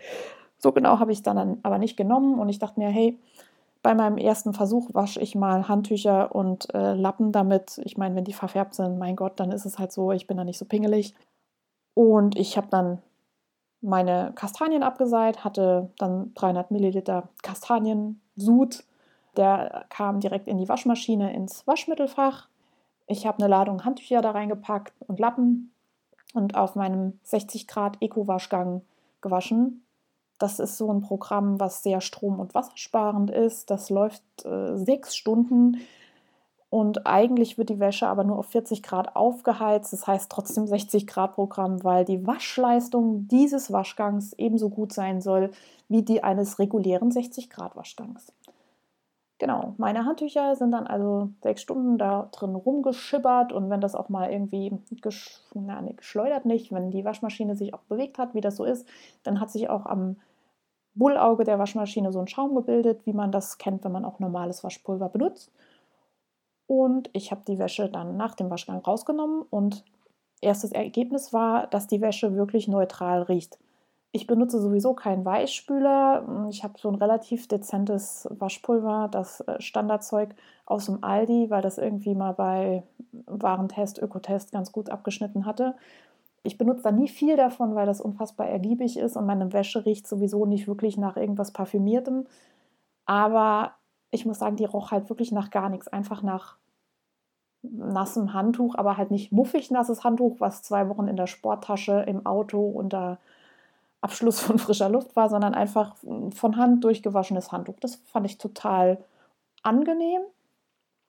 [0.57, 3.19] So genau habe ich es dann aber nicht genommen und ich dachte mir, hey,
[3.83, 7.79] bei meinem ersten Versuch wasche ich mal Handtücher und äh, Lappen damit.
[7.83, 10.37] Ich meine, wenn die verfärbt sind, mein Gott, dann ist es halt so, ich bin
[10.37, 11.13] da nicht so pingelig.
[11.93, 12.99] Und ich habe dann
[13.81, 18.83] meine Kastanien abgeseit, hatte dann 300 Milliliter Kastaniensud.
[19.37, 22.47] Der kam direkt in die Waschmaschine ins Waschmittelfach.
[23.07, 25.73] Ich habe eine Ladung Handtücher da reingepackt und Lappen
[26.33, 28.81] und auf meinem 60 Grad Eco-Waschgang
[29.21, 29.83] gewaschen.
[30.37, 33.69] Das ist so ein Programm, was sehr strom- und wassersparend ist.
[33.69, 35.77] Das läuft äh, sechs Stunden
[36.71, 41.05] und eigentlich wird die Wäsche aber nur auf 40 Grad aufgeheizt, das heißt trotzdem 60
[41.05, 45.51] Grad Programm, weil die Waschleistung dieses Waschgangs ebenso gut sein soll
[45.89, 48.31] wie die eines regulären 60 Grad Waschgangs.
[49.37, 54.07] Genau, meine Handtücher sind dann also sechs Stunden da drin rumgeschibbert und wenn das auch
[54.07, 58.41] mal irgendwie gesch na, nee, geschleudert nicht, wenn die Waschmaschine sich auch bewegt hat, wie
[58.41, 58.87] das so ist,
[59.23, 60.15] dann hat sich auch am
[60.95, 64.63] Bullauge der Waschmaschine so ein Schaum gebildet, wie man das kennt, wenn man auch normales
[64.63, 65.51] Waschpulver benutzt.
[66.71, 69.83] Und ich habe die Wäsche dann nach dem Waschgang rausgenommen und
[70.39, 73.59] erstes Ergebnis war, dass die Wäsche wirklich neutral riecht.
[74.13, 76.47] Ich benutze sowieso keinen Weichspüler.
[76.49, 80.33] Ich habe so ein relativ dezentes Waschpulver, das äh, Standardzeug
[80.65, 82.83] aus dem Aldi, weil das irgendwie mal bei
[83.25, 85.75] Warentest, Ökotest ganz gut abgeschnitten hatte.
[86.43, 90.07] Ich benutze da nie viel davon, weil das unfassbar ergiebig ist und meine Wäsche riecht
[90.07, 92.27] sowieso nicht wirklich nach irgendwas Parfümiertem.
[93.05, 93.73] Aber
[94.09, 96.60] ich muss sagen, die roch halt wirklich nach gar nichts, einfach nach
[97.63, 102.25] nassem Handtuch, aber halt nicht muffig nasses Handtuch, was zwei Wochen in der Sporttasche im
[102.25, 103.19] Auto unter
[104.01, 105.95] Abschluss von frischer Luft war, sondern einfach
[106.33, 107.79] von Hand durchgewaschenes Handtuch.
[107.79, 108.97] Das fand ich total
[109.61, 110.21] angenehm.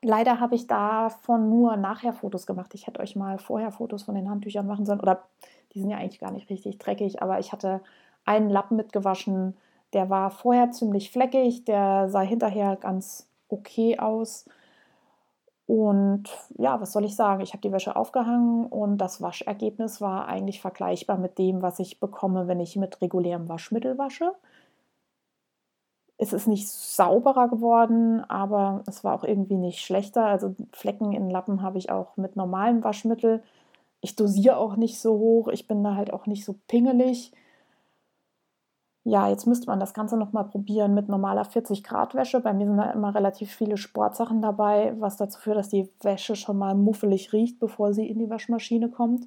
[0.02, 2.74] Leider habe ich davon nur nachher Fotos gemacht.
[2.74, 5.00] Ich hätte euch mal vorher Fotos von den Handtüchern machen sollen.
[5.00, 5.22] Oder
[5.72, 7.80] die sind ja eigentlich gar nicht richtig dreckig, aber ich hatte
[8.24, 9.56] einen Lappen mitgewaschen.
[9.92, 14.46] Der war vorher ziemlich fleckig, der sah hinterher ganz okay aus.
[15.72, 16.24] Und
[16.58, 17.40] ja, was soll ich sagen?
[17.40, 21.98] Ich habe die Wäsche aufgehangen und das Waschergebnis war eigentlich vergleichbar mit dem, was ich
[21.98, 24.34] bekomme, wenn ich mit regulärem Waschmittel wasche.
[26.18, 30.26] Es ist nicht sauberer geworden, aber es war auch irgendwie nicht schlechter.
[30.26, 33.42] Also Flecken in Lappen habe ich auch mit normalem Waschmittel.
[34.02, 35.48] Ich dosiere auch nicht so hoch.
[35.48, 37.32] Ich bin da halt auch nicht so pingelig
[39.04, 42.40] ja, jetzt müsste man das Ganze nochmal probieren mit normaler 40 Grad Wäsche.
[42.40, 46.36] Bei mir sind da immer relativ viele Sportsachen dabei, was dazu führt, dass die Wäsche
[46.36, 49.26] schon mal muffelig riecht, bevor sie in die Waschmaschine kommt.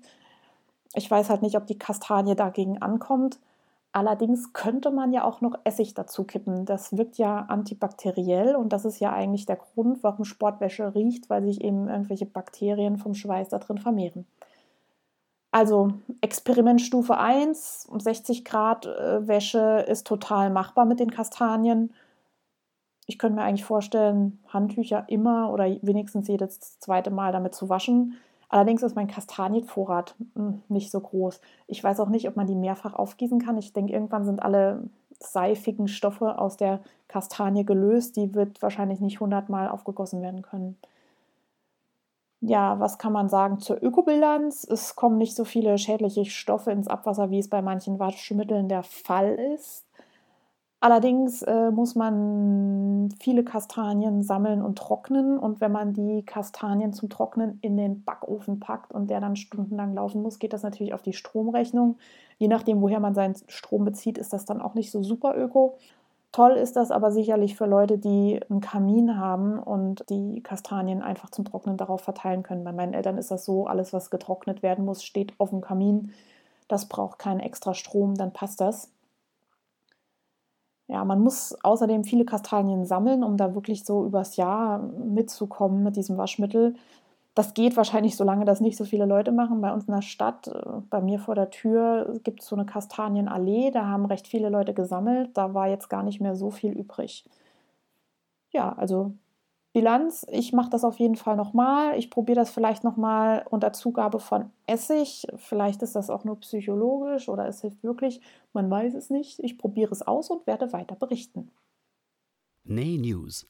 [0.93, 3.37] Ich weiß halt nicht, ob die Kastanie dagegen ankommt.
[3.91, 6.65] Allerdings könnte man ja auch noch Essig dazu kippen.
[6.65, 11.43] Das wirkt ja antibakteriell und das ist ja eigentlich der Grund, warum Sportwäsche riecht, weil
[11.43, 14.25] sich eben irgendwelche Bakterien vom Schweiß da drin vermehren.
[15.55, 21.93] Also Experimentstufe 1, 60 Grad äh, Wäsche ist total machbar mit den Kastanien.
[23.05, 28.17] Ich könnte mir eigentlich vorstellen, Handtücher immer oder wenigstens jedes zweite Mal damit zu waschen.
[28.49, 31.39] Allerdings ist mein Kastanienvorrat hm, nicht so groß.
[31.67, 33.57] Ich weiß auch nicht, ob man die mehrfach aufgießen kann.
[33.57, 34.83] Ich denke, irgendwann sind alle
[35.21, 38.17] seifigen Stoffe aus der Kastanie gelöst.
[38.17, 40.75] Die wird wahrscheinlich nicht hundertmal aufgegossen werden können.
[42.47, 44.67] Ja, was kann man sagen zur Ökobilanz?
[44.69, 48.83] Es kommen nicht so viele schädliche Stoffe ins Abwasser, wie es bei manchen Waschmitteln der
[48.83, 49.87] Fall ist.
[50.79, 55.39] Allerdings äh, muss man viele Kastanien sammeln und trocknen.
[55.39, 59.95] Und wenn man die Kastanien zum Trocknen in den Backofen packt und der dann stundenlang
[59.95, 61.97] laufen muss, geht das natürlich auf die Stromrechnung.
[62.37, 65.77] Je nachdem, woher man seinen Strom bezieht, ist das dann auch nicht so super öko.
[66.35, 71.29] Toll ist das aber sicherlich für Leute, die einen Kamin haben und die Kastanien einfach
[71.29, 72.65] zum Trocknen darauf verteilen können.
[72.65, 76.11] Bei meinen Eltern ist das so, alles, was getrocknet werden muss, steht auf dem Kamin.
[76.67, 78.91] Das braucht keinen extra Strom, dann passt das.
[80.87, 85.95] Ja, man muss außerdem viele Kastanien sammeln, um da wirklich so übers Jahr mitzukommen mit
[85.95, 86.75] diesem Waschmittel.
[87.35, 89.59] Das geht wahrscheinlich, solange das nicht so viele Leute machen.
[89.59, 92.65] Bei uns in der Stadt, äh, bei mir vor der Tür, gibt es so eine
[92.65, 93.71] Kastanienallee.
[93.71, 95.31] Da haben recht viele Leute gesammelt.
[95.33, 97.25] Da war jetzt gar nicht mehr so viel übrig.
[98.51, 99.11] Ja, also
[99.73, 101.99] Bilanz, ich mache das auf jeden Fall nochmal.
[101.99, 105.27] Ich probiere das vielleicht nochmal unter Zugabe von Essig.
[105.35, 108.21] Vielleicht ist das auch nur psychologisch oder es hilft wirklich.
[108.53, 109.39] Man weiß es nicht.
[109.39, 111.51] Ich probiere es aus und werde weiter berichten.
[112.63, 113.45] Näh News.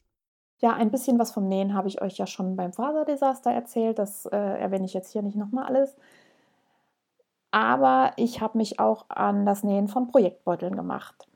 [0.59, 3.99] Ja, ein bisschen was vom Nähen habe ich euch ja schon beim Faserdesaster erzählt.
[3.99, 5.95] Das äh, erwähne ich jetzt hier nicht nochmal alles.
[7.51, 11.27] Aber ich habe mich auch an das Nähen von Projektbeuteln gemacht.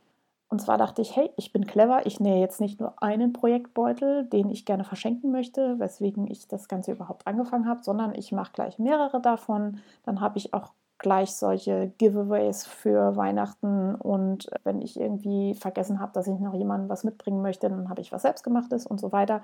[0.50, 4.26] Und zwar dachte ich, hey, ich bin clever, ich nähe jetzt nicht nur einen Projektbeutel,
[4.26, 8.54] den ich gerne verschenken möchte, weswegen ich das Ganze überhaupt angefangen habe, sondern ich mache
[8.54, 9.80] gleich mehrere davon.
[10.04, 16.12] Dann habe ich auch gleich solche Giveaways für Weihnachten und wenn ich irgendwie vergessen habe,
[16.14, 19.42] dass ich noch jemandem was mitbringen möchte, dann habe ich was selbstgemachtes und so weiter.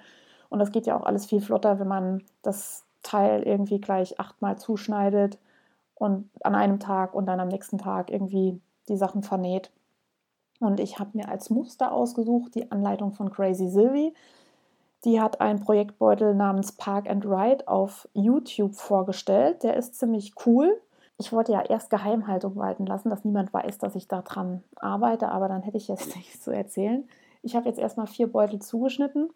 [0.50, 4.58] Und das geht ja auch alles viel flotter, wenn man das Teil irgendwie gleich achtmal
[4.58, 5.40] zuschneidet
[5.96, 9.72] und an einem Tag und dann am nächsten Tag irgendwie die Sachen vernäht.
[10.60, 14.14] Und ich habe mir als Muster ausgesucht die Anleitung von Crazy Sylvie.
[15.04, 19.64] Die hat einen Projektbeutel namens Park and Ride auf YouTube vorgestellt.
[19.64, 20.82] Der ist ziemlich cool.
[21.18, 25.48] Ich wollte ja erst Geheimhaltung walten lassen, dass niemand weiß, dass ich daran arbeite, aber
[25.48, 27.08] dann hätte ich jetzt nichts zu erzählen.
[27.42, 29.30] Ich habe jetzt erstmal vier Beutel zugeschnitten.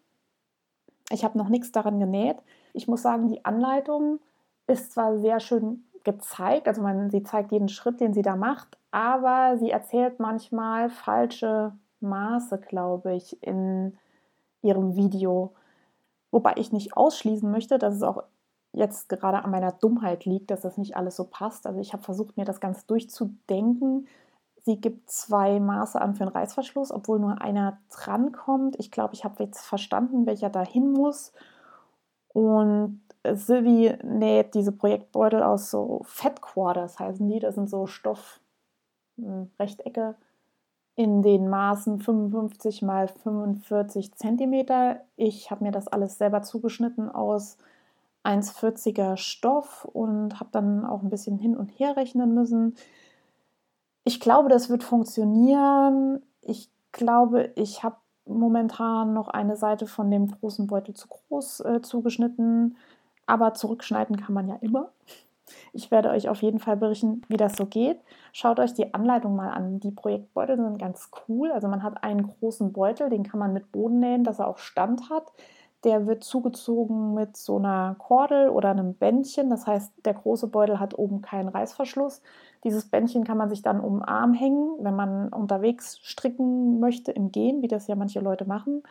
[1.10, 2.36] Ich habe noch nichts daran genäht.
[2.72, 4.20] Ich muss sagen, die Anleitung
[4.66, 8.78] ist zwar sehr schön gezeigt, also man, sie zeigt jeden Schritt, den sie da macht,
[8.90, 13.98] aber sie erzählt manchmal falsche Maße, glaube ich, in
[14.62, 15.52] ihrem Video.
[16.30, 18.22] Wobei ich nicht ausschließen möchte, dass es auch
[18.72, 21.66] jetzt gerade an meiner Dummheit liegt, dass das nicht alles so passt.
[21.66, 24.06] Also ich habe versucht, mir das ganz durchzudenken.
[24.64, 28.76] Sie gibt zwei Maße an für einen Reißverschluss, obwohl nur einer drankommt.
[28.78, 31.32] Ich glaube, ich habe jetzt verstanden, welcher da hin muss.
[32.28, 37.40] Und Sylvie näht diese Projektbeutel aus so Fat Quarters, heißen die.
[37.40, 40.14] Das sind so Stoffrechtecke
[40.94, 44.98] in den Maßen 55 mal 45 cm.
[45.16, 47.56] Ich habe mir das alles selber zugeschnitten aus
[48.24, 52.74] 1,40er Stoff und habe dann auch ein bisschen hin und her rechnen müssen.
[54.04, 56.22] Ich glaube, das wird funktionieren.
[56.42, 61.82] Ich glaube, ich habe momentan noch eine Seite von dem großen Beutel zu groß äh,
[61.82, 62.76] zugeschnitten.
[63.26, 64.90] Aber zurückschneiden kann man ja immer.
[65.72, 68.00] Ich werde euch auf jeden Fall berichten, wie das so geht.
[68.32, 69.80] Schaut euch die Anleitung mal an.
[69.80, 71.50] Die Projektbeutel sind ganz cool.
[71.52, 74.58] Also man hat einen großen Beutel, den kann man mit Boden nähen, dass er auch
[74.58, 75.32] Stand hat.
[75.84, 79.48] Der wird zugezogen mit so einer Kordel oder einem Bändchen.
[79.48, 82.20] Das heißt, der große Beutel hat oben keinen Reißverschluss.
[82.64, 87.12] Dieses Bändchen kann man sich dann um den Arm hängen, wenn man unterwegs stricken möchte
[87.12, 88.82] im Gehen, wie das ja manche Leute machen.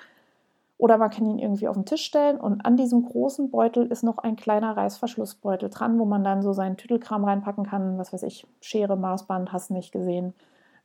[0.80, 4.02] Oder man kann ihn irgendwie auf den Tisch stellen und an diesem großen Beutel ist
[4.02, 8.24] noch ein kleiner Reißverschlussbeutel dran, wo man dann so seinen Tüdelkram reinpacken kann, was weiß
[8.24, 10.34] ich, Schere, Maßband, hast nicht gesehen.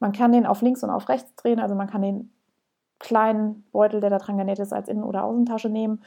[0.01, 2.33] Man kann den auf links und auf rechts drehen, also man kann den
[3.05, 6.03] kleinen Beutel, der da dran genäht ist, als Innen- oder Außentasche nehmen.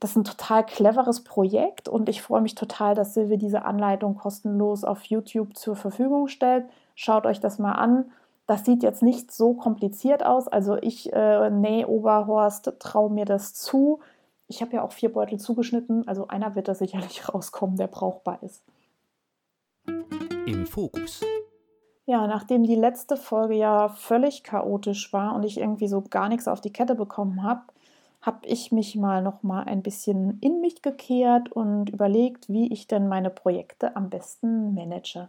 [0.00, 4.16] Das ist ein total cleveres Projekt und ich freue mich total, dass Silvi diese Anleitung
[4.16, 6.64] kostenlos auf YouTube zur Verfügung stellt.
[6.94, 8.06] Schaut euch das mal an
[8.48, 10.48] das sieht jetzt nicht so kompliziert aus.
[10.48, 14.00] Also ich, äh, nee, Oberhorst, traue mir das zu.
[14.46, 18.42] Ich habe ja auch vier Beutel zugeschnitten, also einer wird da sicherlich rauskommen, der brauchbar
[18.42, 18.64] ist.
[20.46, 21.20] Im Fokus.
[22.08, 26.48] Ja, nachdem die letzte Folge ja völlig chaotisch war und ich irgendwie so gar nichts
[26.48, 27.60] auf die Kette bekommen habe,
[28.22, 32.86] habe ich mich mal noch mal ein bisschen in mich gekehrt und überlegt, wie ich
[32.86, 35.28] denn meine Projekte am besten manage.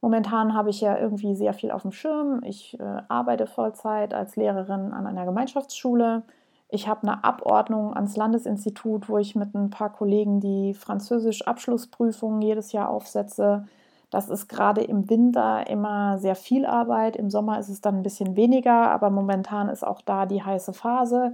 [0.00, 2.42] Momentan habe ich ja irgendwie sehr viel auf dem Schirm.
[2.44, 6.24] Ich äh, arbeite Vollzeit als Lehrerin an einer Gemeinschaftsschule.
[6.68, 12.72] Ich habe eine Abordnung ans Landesinstitut, wo ich mit ein paar Kollegen die Französisch-Abschlussprüfungen jedes
[12.72, 13.68] Jahr aufsetze.
[14.12, 18.02] Das ist gerade im Winter immer sehr viel Arbeit, im Sommer ist es dann ein
[18.02, 21.32] bisschen weniger, aber momentan ist auch da die heiße Phase.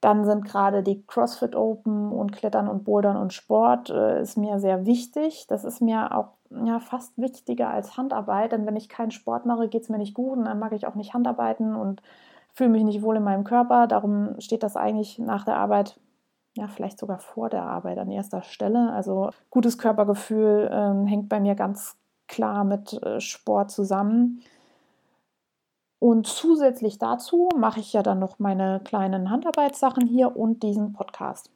[0.00, 4.58] Dann sind gerade die CrossFit Open und Klettern und Bouldern und Sport äh, ist mir
[4.58, 5.46] sehr wichtig.
[5.48, 6.30] Das ist mir auch
[6.64, 10.14] ja, fast wichtiger als Handarbeit, denn wenn ich keinen Sport mache, geht es mir nicht
[10.14, 12.02] gut und dann mag ich auch nicht Handarbeiten und
[12.54, 13.86] fühle mich nicht wohl in meinem Körper.
[13.86, 16.00] Darum steht das eigentlich nach der Arbeit,
[16.54, 18.92] ja, vielleicht sogar vor der Arbeit an erster Stelle.
[18.92, 21.96] Also gutes Körpergefühl ähm, hängt bei mir ganz
[22.28, 24.42] klar mit äh, Sport zusammen.
[25.98, 31.50] Und zusätzlich dazu mache ich ja dann noch meine kleinen Handarbeitssachen hier und diesen Podcast.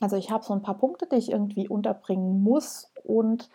[0.00, 2.92] Also ich habe so ein paar Punkte, die ich irgendwie unterbringen muss.
[3.04, 3.48] Und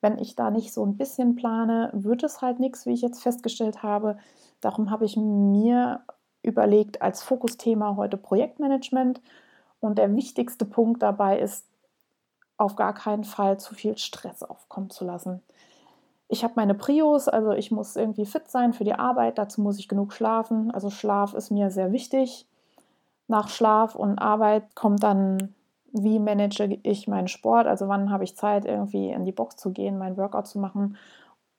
[0.00, 3.22] wenn ich da nicht so ein bisschen plane, wird es halt nichts, wie ich jetzt
[3.22, 4.16] festgestellt habe.
[4.60, 6.00] Darum habe ich mir
[6.42, 9.20] überlegt als Fokusthema heute Projektmanagement.
[9.84, 11.66] Und der wichtigste Punkt dabei ist,
[12.56, 15.42] auf gar keinen Fall zu viel Stress aufkommen zu lassen
[16.28, 19.78] ich habe meine Prios, also ich muss irgendwie fit sein für die Arbeit, dazu muss
[19.78, 20.70] ich genug schlafen.
[20.70, 22.46] Also Schlaf ist mir sehr wichtig.
[23.28, 25.54] Nach Schlaf und Arbeit kommt dann,
[25.92, 29.70] wie manage ich meinen Sport, also wann habe ich Zeit, irgendwie in die Box zu
[29.70, 30.96] gehen, mein Workout zu machen.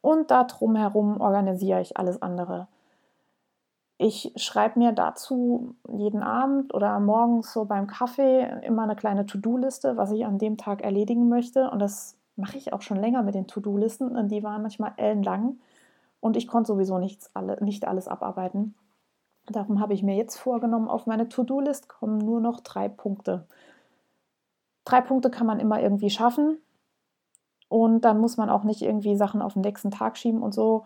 [0.01, 2.67] Und da drumherum organisiere ich alles andere.
[3.97, 9.95] Ich schreibe mir dazu jeden Abend oder morgens so beim Kaffee immer eine kleine To-Do-Liste,
[9.95, 11.69] was ich an dem Tag erledigen möchte.
[11.69, 15.59] Und das mache ich auch schon länger mit den To-Do-Listen und die waren manchmal ellenlang
[16.19, 18.75] und ich konnte sowieso nichts alle, nicht alles abarbeiten.
[19.47, 23.45] Darum habe ich mir jetzt vorgenommen, auf meine To-Do-List kommen nur noch drei Punkte.
[24.83, 26.57] Drei Punkte kann man immer irgendwie schaffen
[27.69, 30.85] und dann muss man auch nicht irgendwie Sachen auf den nächsten Tag schieben und so.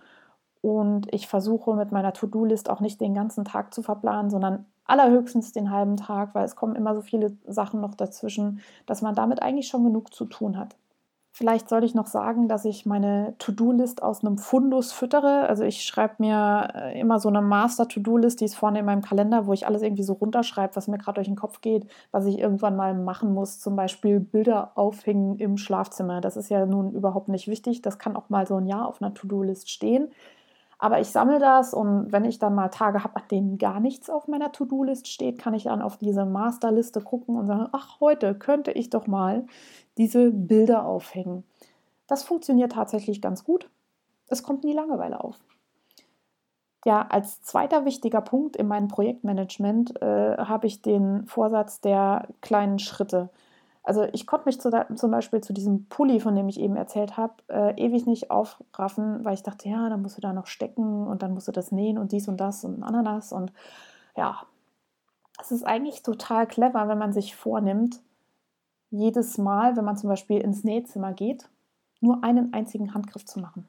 [0.61, 5.51] Und ich versuche mit meiner To-Do-List auch nicht den ganzen Tag zu verplanen, sondern allerhöchstens
[5.51, 9.41] den halben Tag, weil es kommen immer so viele Sachen noch dazwischen, dass man damit
[9.41, 10.75] eigentlich schon genug zu tun hat.
[11.31, 15.47] Vielleicht soll ich noch sagen, dass ich meine To-Do-List aus einem Fundus füttere.
[15.47, 19.45] Also ich schreibe mir äh, immer so eine Master-To-Do-List, die ist vorne in meinem Kalender,
[19.45, 22.39] wo ich alles irgendwie so runterschreibe, was mir gerade durch den Kopf geht, was ich
[22.39, 23.59] irgendwann mal machen muss.
[23.59, 26.19] Zum Beispiel Bilder aufhängen im Schlafzimmer.
[26.19, 27.81] Das ist ja nun überhaupt nicht wichtig.
[27.83, 30.09] Das kann auch mal so ein Jahr auf einer To-Do-List stehen.
[30.81, 34.09] Aber ich sammle das und wenn ich dann mal Tage habe, an denen gar nichts
[34.09, 38.33] auf meiner To-Do-List steht, kann ich dann auf diese Masterliste gucken und sagen, ach, heute
[38.33, 39.45] könnte ich doch mal
[39.97, 41.43] diese Bilder aufhängen.
[42.07, 43.69] Das funktioniert tatsächlich ganz gut.
[44.27, 45.37] Es kommt nie Langeweile auf.
[46.85, 52.79] Ja, als zweiter wichtiger Punkt in meinem Projektmanagement äh, habe ich den Vorsatz der kleinen
[52.79, 53.29] Schritte.
[53.83, 57.17] Also ich konnte mich zu, zum Beispiel zu diesem Pulli, von dem ich eben erzählt
[57.17, 61.07] habe, äh, ewig nicht aufraffen, weil ich dachte, ja, dann musst du da noch stecken
[61.07, 63.53] und dann musst du das nähen und dies und das und Ananas und
[64.15, 64.43] ja,
[65.41, 68.01] es ist eigentlich total clever, wenn man sich vornimmt,
[68.91, 71.49] jedes Mal, wenn man zum Beispiel ins Nähzimmer geht,
[72.01, 73.67] nur einen einzigen Handgriff zu machen.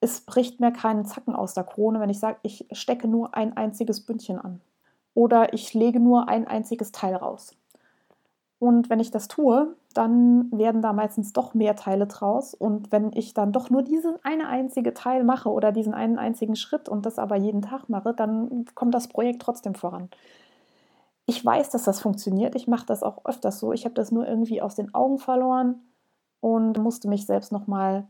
[0.00, 3.56] Es bricht mir keinen Zacken aus der Krone, wenn ich sage, ich stecke nur ein
[3.56, 4.60] einziges Bündchen an.
[5.14, 7.54] Oder ich lege nur ein einziges Teil raus.
[8.62, 12.54] Und wenn ich das tue, dann werden da meistens doch mehr Teile draus.
[12.54, 16.54] Und wenn ich dann doch nur diesen eine einzige Teil mache oder diesen einen einzigen
[16.54, 20.10] Schritt und das aber jeden Tag mache, dann kommt das Projekt trotzdem voran
[21.26, 22.54] ich weiß, dass das funktioniert.
[22.54, 23.72] Ich mache das auch öfters so.
[23.72, 25.76] Ich habe das nur irgendwie aus den Augen verloren
[26.40, 28.06] und musste mich selbst nochmal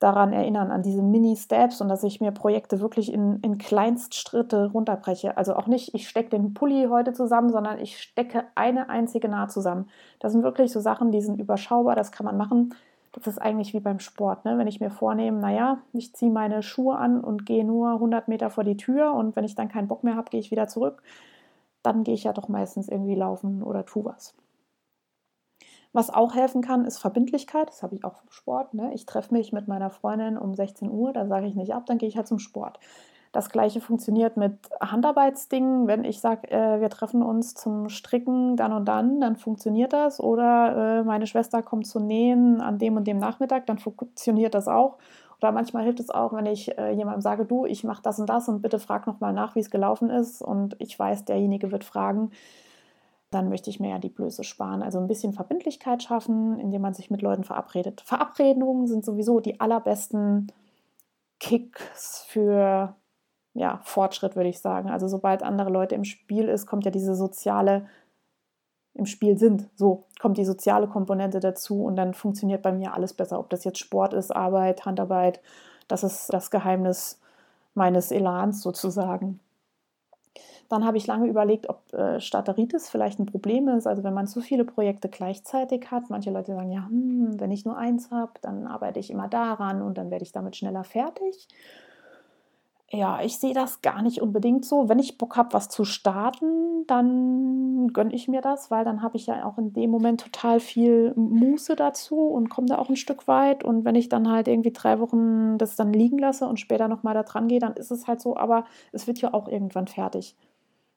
[0.00, 5.36] daran erinnern, an diese Mini-Steps und dass ich mir Projekte wirklich in, in Kleinstschritte runterbreche.
[5.36, 9.52] Also auch nicht, ich stecke den Pulli heute zusammen, sondern ich stecke eine einzige Naht
[9.52, 9.88] zusammen.
[10.18, 12.74] Das sind wirklich so Sachen, die sind überschaubar, das kann man machen.
[13.12, 14.44] Das ist eigentlich wie beim Sport.
[14.44, 14.58] Ne?
[14.58, 18.50] Wenn ich mir vornehme, naja, ich ziehe meine Schuhe an und gehe nur 100 Meter
[18.50, 21.02] vor die Tür und wenn ich dann keinen Bock mehr habe, gehe ich wieder zurück
[21.82, 24.34] dann gehe ich ja doch meistens irgendwie laufen oder tu was.
[25.92, 27.68] Was auch helfen kann, ist Verbindlichkeit.
[27.68, 28.74] Das habe ich auch vom Sport.
[28.74, 28.92] Ne?
[28.94, 31.98] Ich treffe mich mit meiner Freundin um 16 Uhr, da sage ich nicht ab, dann
[31.98, 32.78] gehe ich halt zum Sport.
[33.32, 35.86] Das gleiche funktioniert mit Handarbeitsdingen.
[35.86, 40.18] Wenn ich sage, äh, wir treffen uns zum Stricken dann und dann, dann funktioniert das.
[40.18, 44.66] Oder äh, meine Schwester kommt zu nähen an dem und dem Nachmittag, dann funktioniert das
[44.66, 44.98] auch.
[45.40, 48.28] Oder manchmal hilft es auch, wenn ich äh, jemandem sage, du, ich mache das und
[48.28, 50.42] das und bitte frag nochmal nach, wie es gelaufen ist.
[50.42, 52.32] Und ich weiß, derjenige wird fragen.
[53.30, 54.82] Dann möchte ich mir ja die Blöße sparen.
[54.82, 58.02] Also ein bisschen Verbindlichkeit schaffen, indem man sich mit Leuten verabredet.
[58.04, 60.52] Verabredungen sind sowieso die allerbesten
[61.38, 62.96] Kicks für
[63.54, 64.90] ja, Fortschritt, würde ich sagen.
[64.90, 67.86] Also sobald andere Leute im Spiel ist, kommt ja diese soziale
[68.94, 69.68] im Spiel sind.
[69.76, 73.38] So kommt die soziale Komponente dazu und dann funktioniert bei mir alles besser.
[73.38, 75.40] Ob das jetzt Sport ist, Arbeit, Handarbeit,
[75.88, 77.20] das ist das Geheimnis
[77.74, 79.40] meines Elans sozusagen.
[80.70, 83.88] Dann habe ich lange überlegt, ob äh, Starteritis vielleicht ein Problem ist.
[83.88, 86.10] Also wenn man zu viele Projekte gleichzeitig hat.
[86.10, 89.82] Manche Leute sagen, ja, hm, wenn ich nur eins habe, dann arbeite ich immer daran
[89.82, 91.48] und dann werde ich damit schneller fertig.
[92.92, 94.88] Ja, ich sehe das gar nicht unbedingt so.
[94.88, 99.16] Wenn ich Bock habe, was zu starten, dann gönne ich mir das, weil dann habe
[99.16, 102.96] ich ja auch in dem Moment total viel Muße dazu und komme da auch ein
[102.96, 103.64] Stück weit.
[103.64, 107.14] Und wenn ich dann halt irgendwie drei Wochen das dann liegen lasse und später nochmal
[107.14, 108.36] da dran gehe, dann ist es halt so.
[108.36, 110.36] Aber es wird ja auch irgendwann fertig.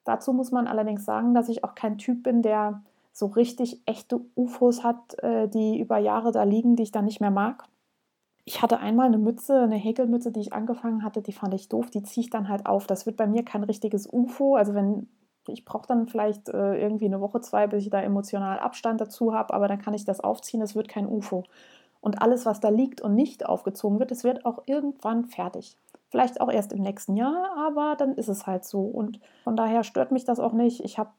[0.03, 2.81] Dazu muss man allerdings sagen, dass ich auch kein Typ bin, der
[3.11, 7.21] so richtig echte UFOs hat, äh, die über Jahre da liegen, die ich dann nicht
[7.21, 7.65] mehr mag.
[8.45, 11.89] Ich hatte einmal eine Mütze, eine Häkelmütze, die ich angefangen hatte, die fand ich doof,
[11.89, 12.87] die ziehe ich dann halt auf.
[12.87, 14.55] Das wird bei mir kein richtiges UFO.
[14.55, 15.07] Also wenn
[15.47, 19.33] ich brauche dann vielleicht äh, irgendwie eine Woche, zwei, bis ich da emotional Abstand dazu
[19.33, 21.43] habe, aber dann kann ich das aufziehen, es wird kein UFO.
[21.99, 25.77] Und alles, was da liegt und nicht aufgezogen wird, es wird auch irgendwann fertig.
[26.13, 28.81] Vielleicht auch erst im nächsten Jahr, aber dann ist es halt so.
[28.81, 30.85] Und von daher stört mich das auch nicht.
[30.85, 31.09] Ich habe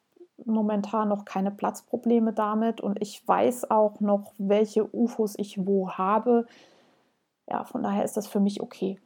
[0.44, 6.46] momentan noch keine Platzprobleme damit und ich weiß auch noch, welche UFOs ich wo habe.
[7.50, 9.00] Ja, von daher ist das für mich okay.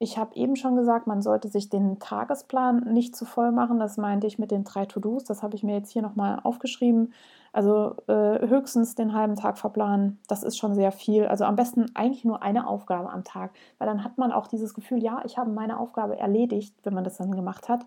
[0.00, 3.80] Ich habe eben schon gesagt, man sollte sich den Tagesplan nicht zu voll machen.
[3.80, 5.24] Das meinte ich mit den drei To-Dos.
[5.24, 7.12] Das habe ich mir jetzt hier nochmal aufgeschrieben.
[7.52, 10.20] Also äh, höchstens den halben Tag verplanen.
[10.28, 11.26] Das ist schon sehr viel.
[11.26, 13.50] Also am besten eigentlich nur eine Aufgabe am Tag.
[13.78, 17.04] Weil dann hat man auch dieses Gefühl, ja, ich habe meine Aufgabe erledigt, wenn man
[17.04, 17.84] das dann gemacht hat.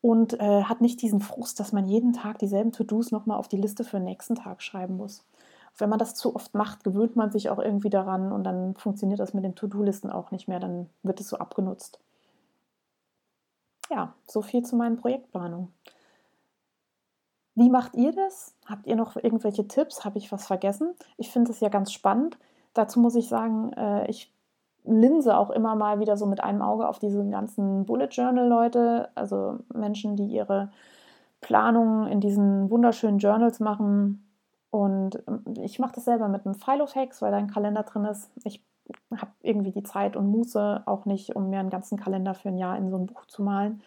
[0.00, 3.58] Und äh, hat nicht diesen Frust, dass man jeden Tag dieselben To-Dos nochmal auf die
[3.58, 5.24] Liste für den nächsten Tag schreiben muss
[5.78, 9.20] wenn man das zu oft macht, gewöhnt man sich auch irgendwie daran und dann funktioniert
[9.20, 12.00] das mit den To-Do-Listen auch nicht mehr, dann wird es so abgenutzt.
[13.90, 15.68] Ja, so viel zu meinen Projektplanungen.
[17.56, 18.54] Wie macht ihr das?
[18.66, 20.04] Habt ihr noch irgendwelche Tipps?
[20.04, 20.94] Habe ich was vergessen?
[21.16, 22.38] Ich finde es ja ganz spannend.
[22.74, 24.32] Dazu muss ich sagen, äh, ich
[24.84, 29.10] linse auch immer mal wieder so mit einem Auge auf diese ganzen Bullet Journal Leute,
[29.14, 30.70] also Menschen, die ihre
[31.40, 34.29] Planungen in diesen wunderschönen Journals machen,
[34.70, 38.30] und ähm, ich mache das selber mit einem Filofax, weil da ein Kalender drin ist.
[38.44, 38.64] Ich
[39.16, 42.58] habe irgendwie die Zeit und Muße auch nicht, um mir einen ganzen Kalender für ein
[42.58, 43.82] Jahr in so ein Buch zu malen.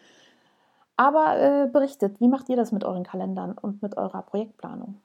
[0.95, 5.01] Aber äh, berichtet, wie macht ihr das mit euren Kalendern und mit eurer Projektplanung?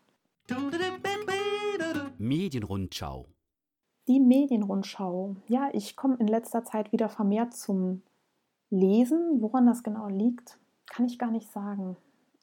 [2.19, 3.27] Medienrundschau.
[4.07, 5.37] Die Medienrundschau.
[5.47, 8.03] Ja, ich komme in letzter Zeit wieder vermehrt zum
[8.71, 9.41] Lesen.
[9.41, 11.97] Woran das genau liegt, kann ich gar nicht sagen.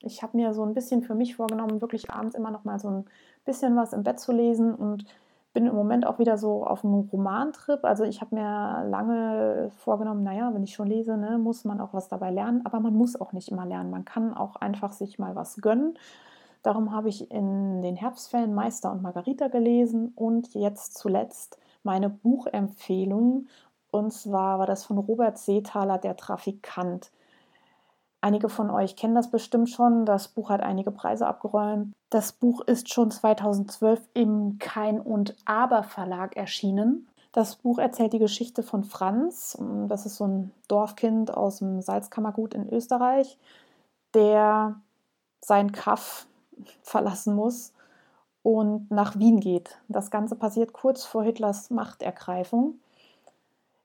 [0.05, 2.89] Ich habe mir so ein bisschen für mich vorgenommen, wirklich abends immer noch mal so
[2.89, 3.05] ein
[3.43, 5.05] bisschen was im Bett zu lesen und
[5.53, 7.83] bin im Moment auch wieder so auf einem Romantrip.
[7.83, 11.93] Also ich habe mir lange vorgenommen, naja, wenn ich schon lese, ne, muss man auch
[11.93, 12.61] was dabei lernen.
[12.65, 13.89] Aber man muss auch nicht immer lernen.
[13.89, 15.97] Man kann auch einfach sich mal was gönnen.
[16.61, 23.47] Darum habe ich in den Herbstferien Meister und Margarita gelesen und jetzt zuletzt meine Buchempfehlung.
[23.91, 27.11] Und zwar war das von Robert Seethaler, Der Trafikant.
[28.25, 30.03] Einige von euch kennen das bestimmt schon.
[30.07, 31.93] Das Buch hat einige Preise abgeräumt.
[32.09, 37.07] Das Buch ist schon 2012 im Kein und Aber Verlag erschienen.
[37.33, 39.55] Das Buch erzählt die Geschichte von Franz.
[39.87, 43.37] Das ist so ein Dorfkind aus dem Salzkammergut in Österreich,
[44.15, 44.73] der
[45.39, 46.25] sein Kaff
[46.81, 47.73] verlassen muss
[48.41, 49.77] und nach Wien geht.
[49.87, 52.79] Das Ganze passiert kurz vor Hitlers Machtergreifung.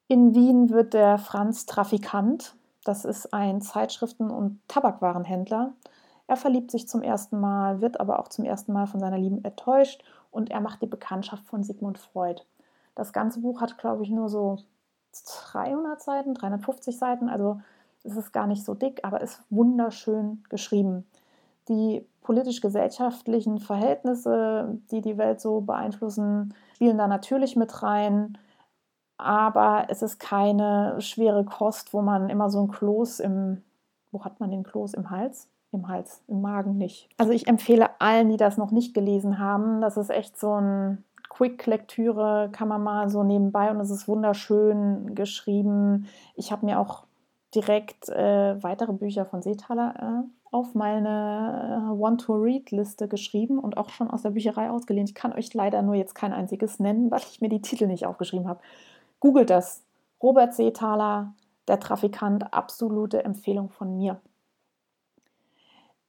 [0.09, 2.55] In Wien wird der Franz Trafikant
[2.85, 5.72] das ist ein Zeitschriften- und Tabakwarenhändler.
[6.26, 9.45] Er verliebt sich zum ersten Mal, wird aber auch zum ersten Mal von seiner Lieben
[9.45, 12.43] enttäuscht und er macht die Bekanntschaft von Sigmund Freud.
[12.95, 14.59] Das ganze Buch hat, glaube ich, nur so
[15.53, 17.61] 300 Seiten, 350 Seiten, also
[18.05, 21.07] es ist gar nicht so dick, aber ist wunderschön geschrieben.
[21.68, 28.39] Die politisch-gesellschaftlichen Verhältnisse, die die Welt so beeinflussen, spielen da natürlich mit rein
[29.21, 33.62] aber es ist keine schwere Kost, wo man immer so ein Kloß im,
[34.11, 35.49] wo hat man den Kloß im Hals?
[35.73, 37.09] Im Hals, im Magen nicht.
[37.16, 41.05] Also ich empfehle allen, die das noch nicht gelesen haben, das ist echt so ein
[41.29, 46.09] Quick-Lektüre, kann man mal so nebenbei und es ist wunderschön geschrieben.
[46.35, 47.05] Ich habe mir auch
[47.55, 49.95] direkt äh, weitere Bücher von Seethaler
[50.25, 55.09] äh, auf meine äh, Want-to-Read-Liste geschrieben und auch schon aus der Bücherei ausgelehnt.
[55.09, 58.07] Ich kann euch leider nur jetzt kein einziges nennen, weil ich mir die Titel nicht
[58.07, 58.61] aufgeschrieben habe.
[59.21, 59.85] Googelt das.
[60.23, 61.35] Robert Seethaler,
[61.68, 64.21] der Trafikant, absolute Empfehlung von mir.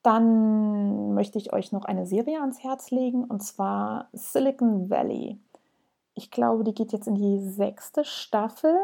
[0.02, 5.38] Dann möchte ich euch noch eine Serie ans Herz legen und zwar Silicon Valley.
[6.16, 8.76] Ich glaube, die geht jetzt in die sechste Staffel.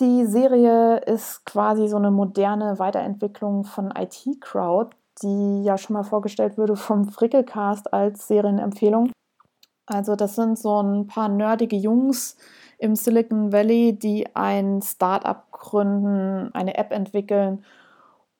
[0.00, 6.02] Die Serie ist quasi so eine moderne Weiterentwicklung von IT Crowd, die ja schon mal
[6.02, 9.12] vorgestellt wurde vom Frickelcast als Serienempfehlung.
[9.86, 12.36] Also das sind so ein paar nerdige Jungs
[12.78, 17.64] im Silicon Valley, die ein Start-up gründen, eine App entwickeln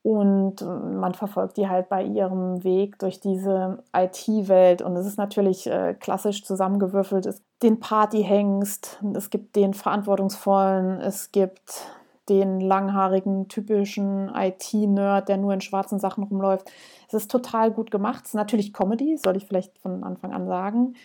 [0.05, 4.83] und man verfolgt die halt bei ihrem Weg durch diese IT-Welt.
[4.83, 7.25] Und es ist natürlich äh, klassisch zusammengewürfelt.
[7.25, 11.87] Es gibt den Partyhengst, es gibt den Verantwortungsvollen, es gibt
[12.29, 16.71] den langhaarigen, typischen IT-Nerd, der nur in schwarzen Sachen rumläuft.
[17.09, 18.25] Es ist total gut gemacht.
[18.25, 20.97] Es ist natürlich Comedy, soll ich vielleicht von Anfang an sagen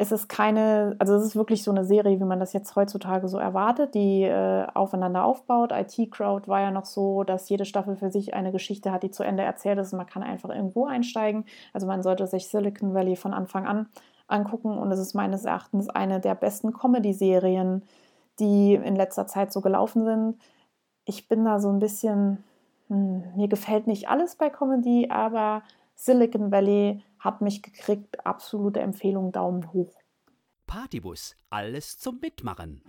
[0.00, 3.26] es ist keine, also es ist wirklich so eine Serie, wie man das jetzt heutzutage
[3.26, 5.72] so erwartet, die äh, aufeinander aufbaut.
[5.72, 9.10] IT Crowd war ja noch so, dass jede Staffel für sich eine Geschichte hat, die
[9.10, 9.92] zu Ende erzählt ist.
[9.92, 11.46] Man kann einfach irgendwo einsteigen.
[11.72, 13.88] Also man sollte sich Silicon Valley von Anfang an
[14.28, 17.82] angucken und es ist meines Erachtens eine der besten Comedy-Serien,
[18.38, 20.36] die in letzter Zeit so gelaufen sind.
[21.06, 22.44] Ich bin da so ein bisschen,
[22.86, 25.62] hm, mir gefällt nicht alles bei Comedy, aber
[26.00, 28.24] Silicon Valley hat mich gekriegt.
[28.24, 29.98] Absolute Empfehlung, Daumen hoch.
[30.64, 32.82] Partybus, alles zum Mitmachen.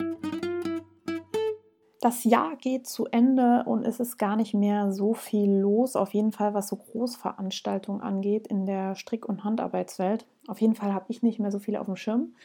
[2.00, 6.14] Das Jahr geht zu Ende und es ist gar nicht mehr so viel los, auf
[6.14, 10.24] jeden Fall was so Großveranstaltungen angeht in der Strick- und Handarbeitswelt.
[10.46, 12.36] Auf jeden Fall habe ich nicht mehr so viel auf dem Schirm.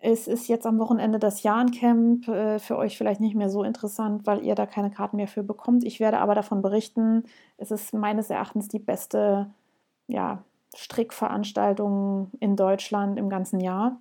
[0.00, 4.26] Es ist jetzt am Wochenende das Jahrencamp, äh, für euch vielleicht nicht mehr so interessant,
[4.26, 5.84] weil ihr da keine Karten mehr für bekommt.
[5.84, 7.24] Ich werde aber davon berichten.
[7.56, 9.50] Es ist meines Erachtens die beste
[10.06, 10.42] ja,
[10.74, 14.00] Strickveranstaltungen in Deutschland im ganzen Jahr.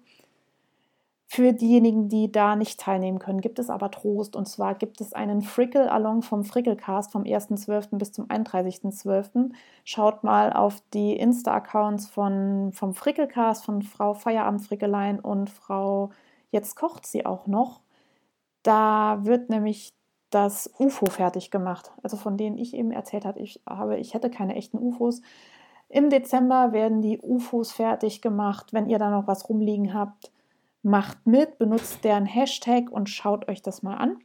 [1.30, 4.36] Für diejenigen, die da nicht teilnehmen können, gibt es aber Trost.
[4.36, 7.98] Und zwar gibt es einen Frickle-Along vom Frickelcast vom 1.12.
[7.98, 9.52] bis zum 31.12.
[9.84, 16.12] Schaut mal auf die Insta-Accounts von, vom Frickelcast, von Frau Feierabend-Frickelein und Frau
[16.52, 17.82] Jetzt kocht sie auch noch.
[18.64, 19.94] Da wird nämlich
[20.30, 21.92] das UFO fertig gemacht.
[22.04, 25.22] Also von denen ich eben erzählt habe, ich, habe, ich hätte keine echten UFOs.
[25.90, 28.74] Im Dezember werden die UFOs fertig gemacht.
[28.74, 30.32] Wenn ihr da noch was rumliegen habt,
[30.88, 34.20] macht mit, benutzt deren Hashtag und schaut euch das mal an.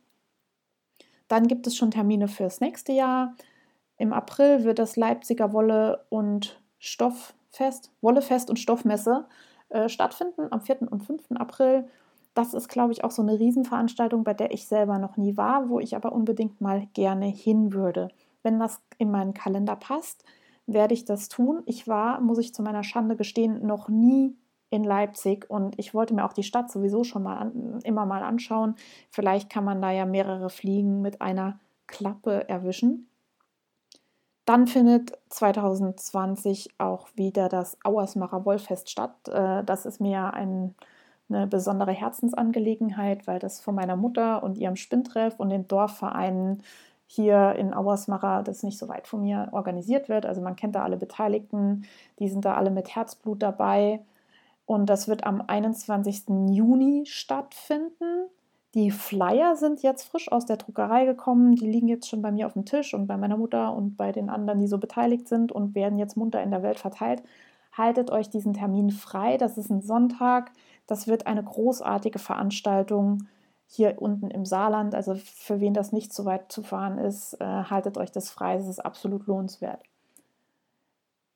[1.27, 3.35] Dann gibt es schon Termine fürs nächste Jahr.
[3.97, 9.27] Im April wird das Leipziger Wolle- und Stofffest, Wollefest und Stoffmesse
[9.71, 10.83] äh, stattfinden am 4.
[10.91, 11.33] und 5.
[11.35, 11.89] April.
[12.35, 15.69] Das ist, glaube ich, auch so eine Riesenveranstaltung, bei der ich selber noch nie war,
[15.69, 18.09] wo ich aber unbedingt mal gerne hin würde.
[18.43, 20.25] Wenn das in meinen Kalender passt,
[20.67, 21.63] werde ich das tun.
[21.67, 24.37] Ich war, muss ich zu meiner Schande gestehen, noch nie
[24.73, 28.23] in Leipzig und ich wollte mir auch die Stadt sowieso schon mal an, immer mal
[28.23, 28.75] anschauen.
[29.11, 33.07] Vielleicht kann man da ja mehrere Fliegen mit einer Klappe erwischen.
[34.47, 39.29] Dann findet 2020 auch wieder das Auersmacher Wollfest statt.
[39.29, 40.75] Äh, das ist mir ein,
[41.29, 46.63] eine besondere Herzensangelegenheit, weil das von meiner Mutter und ihrem Spinntreff und den Dorfvereinen
[47.07, 50.25] hier in Auersmacher, das nicht so weit von mir, organisiert wird.
[50.25, 51.85] Also man kennt da alle Beteiligten,
[52.19, 54.01] die sind da alle mit Herzblut dabei.
[54.67, 56.25] Und das wird am 21.
[56.51, 58.29] Juni stattfinden.
[58.75, 61.57] Die Flyer sind jetzt frisch aus der Druckerei gekommen.
[61.57, 64.13] Die liegen jetzt schon bei mir auf dem Tisch und bei meiner Mutter und bei
[64.13, 67.23] den anderen, die so beteiligt sind und werden jetzt munter in der Welt verteilt.
[67.77, 69.37] Haltet euch diesen Termin frei.
[69.37, 70.53] Das ist ein Sonntag.
[70.87, 73.27] Das wird eine großartige Veranstaltung
[73.67, 74.95] hier unten im Saarland.
[74.95, 78.57] Also für wen das nicht so weit zu fahren ist, äh, haltet euch das frei.
[78.57, 79.83] Es ist absolut lohnenswert.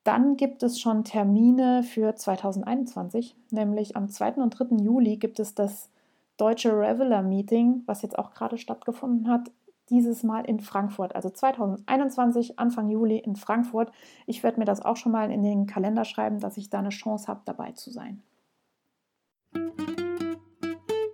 [0.07, 4.35] Dann gibt es schon Termine für 2021, nämlich am 2.
[4.35, 4.77] und 3.
[4.77, 5.89] Juli gibt es das
[6.37, 9.51] Deutsche Reveler Meeting, was jetzt auch gerade stattgefunden hat,
[9.89, 11.13] dieses Mal in Frankfurt.
[11.13, 13.91] Also 2021, Anfang Juli in Frankfurt.
[14.27, 16.87] Ich werde mir das auch schon mal in den Kalender schreiben, dass ich da eine
[16.87, 18.23] Chance habe, dabei zu sein.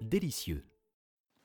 [0.01, 0.72] Delicieux.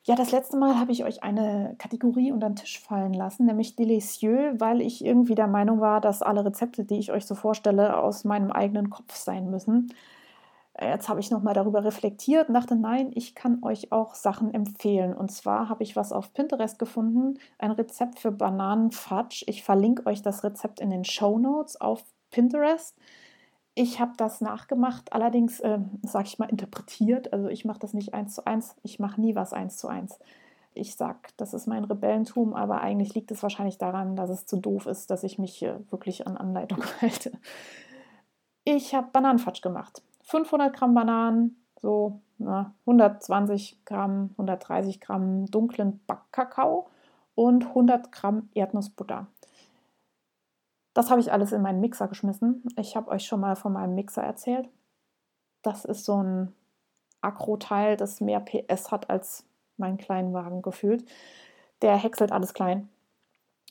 [0.08, 3.76] Ja, das letzte Mal habe ich euch eine Kategorie unter den Tisch fallen lassen, nämlich
[3.76, 7.94] Delicieux, weil ich irgendwie der Meinung war, dass alle Rezepte, die ich euch so vorstelle,
[7.98, 9.92] aus meinem eigenen Kopf sein müssen.
[10.80, 15.12] Jetzt habe ich nochmal darüber reflektiert und dachte, nein, ich kann euch auch Sachen empfehlen.
[15.14, 19.44] Und zwar habe ich was auf Pinterest gefunden, ein Rezept für Bananenfatsch.
[19.46, 22.96] Ich verlinke euch das Rezept in den Show Notes auf Pinterest.
[23.80, 27.32] Ich habe das nachgemacht, allerdings, äh, sage ich mal, interpretiert.
[27.32, 28.74] Also ich mache das nicht eins zu eins.
[28.82, 30.18] Ich mache nie was eins zu eins.
[30.74, 34.56] Ich sage, das ist mein Rebellentum, aber eigentlich liegt es wahrscheinlich daran, dass es zu
[34.56, 37.30] doof ist, dass ich mich äh, wirklich an Anleitung halte.
[38.64, 40.02] Ich habe Bananenfatsch gemacht.
[40.24, 46.88] 500 Gramm Bananen, so na, 120 Gramm, 130 Gramm dunklen Backkakao
[47.36, 49.28] und 100 Gramm Erdnussbutter.
[50.98, 52.64] Das habe ich alles in meinen Mixer geschmissen.
[52.76, 54.68] Ich habe euch schon mal von meinem Mixer erzählt.
[55.62, 56.52] Das ist so ein
[57.20, 59.44] Akro-Teil, das mehr PS hat als
[59.76, 61.04] mein Kleinwagen gefühlt.
[61.82, 62.88] Der häckselt alles klein.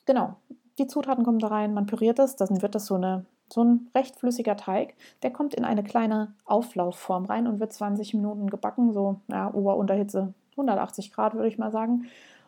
[0.06, 0.36] Genau,
[0.78, 3.90] die Zutaten kommen da rein, man püriert es, dann wird das so, eine, so ein
[3.94, 4.94] recht flüssiger Teig.
[5.22, 10.34] Der kommt in eine kleine Auflaufform rein und wird 20 Minuten gebacken, so ja, Ober-Unterhitze
[10.52, 12.06] 180 Grad würde ich mal sagen.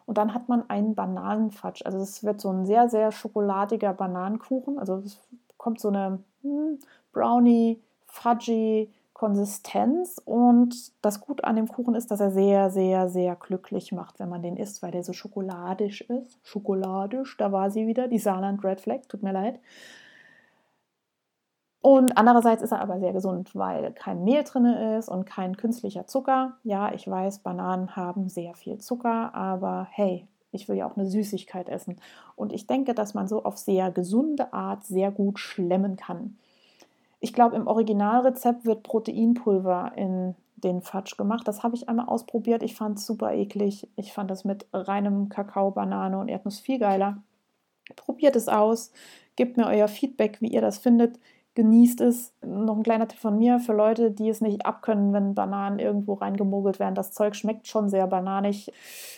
[0.09, 1.85] Und dann hat man einen Bananenfatsch.
[1.85, 4.79] Also es wird so ein sehr, sehr schokoladiger Bananenkuchen.
[4.79, 5.19] Also es
[5.57, 6.79] kommt so eine hm,
[7.13, 10.19] Brownie, Fudgy, Konsistenz.
[10.25, 14.29] Und das Gute an dem Kuchen ist, dass er sehr, sehr, sehr glücklich macht, wenn
[14.29, 16.39] man den isst, weil der so schokoladisch ist.
[16.41, 19.59] Schokoladisch, da war sie wieder, die Saarland Red Flag, tut mir leid.
[21.81, 26.07] Und andererseits ist er aber sehr gesund, weil kein Mehl drin ist und kein künstlicher
[26.07, 26.57] Zucker.
[26.63, 31.05] Ja, ich weiß, Bananen haben sehr viel Zucker, aber hey, ich will ja auch eine
[31.05, 31.97] Süßigkeit essen.
[32.35, 36.37] Und ich denke, dass man so auf sehr gesunde Art sehr gut schlemmen kann.
[37.21, 41.47] Ich glaube, im Originalrezept wird Proteinpulver in den Fatsch gemacht.
[41.47, 42.63] Das habe ich einmal ausprobiert.
[42.63, 43.87] Ich fand es super eklig.
[43.95, 47.21] Ich fand das mit reinem Kakao, Banane und Erdnuss viel geiler.
[47.95, 48.91] Probiert es aus.
[49.35, 51.19] Gebt mir euer Feedback, wie ihr das findet.
[51.59, 52.31] Genießt es.
[52.41, 56.13] Noch ein kleiner Tipp von mir für Leute, die es nicht abkönnen, wenn Bananen irgendwo
[56.13, 56.95] reingemogelt werden.
[56.95, 58.71] Das Zeug schmeckt schon sehr bananig.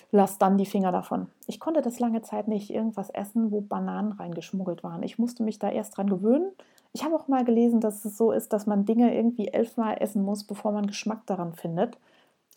[0.09, 1.27] Lasst dann die Finger davon.
[1.45, 5.03] Ich konnte das lange Zeit nicht irgendwas essen, wo Bananen reingeschmuggelt waren.
[5.03, 6.51] Ich musste mich da erst dran gewöhnen.
[6.93, 10.23] Ich habe auch mal gelesen, dass es so ist, dass man Dinge irgendwie elfmal essen
[10.23, 11.99] muss, bevor man Geschmack daran findet.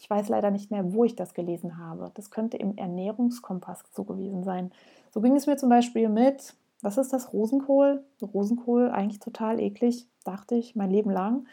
[0.00, 2.10] Ich weiß leider nicht mehr, wo ich das gelesen habe.
[2.14, 4.72] Das könnte im Ernährungskompass so gewesen sein.
[5.10, 6.54] So ging es mir zum Beispiel mit,
[6.84, 8.04] was ist das, Rosenkohl?
[8.22, 11.46] Rosenkohl, eigentlich total eklig, dachte ich, mein Leben lang.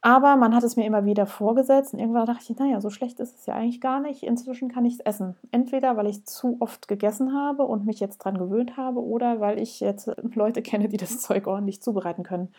[0.00, 3.18] Aber man hat es mir immer wieder vorgesetzt und irgendwann dachte ich, naja, so schlecht
[3.18, 4.22] ist es ja eigentlich gar nicht.
[4.22, 5.34] Inzwischen kann ich es essen.
[5.50, 9.58] Entweder, weil ich zu oft gegessen habe und mich jetzt dran gewöhnt habe oder weil
[9.58, 12.52] ich jetzt Leute kenne, die das Zeug ordentlich zubereiten können.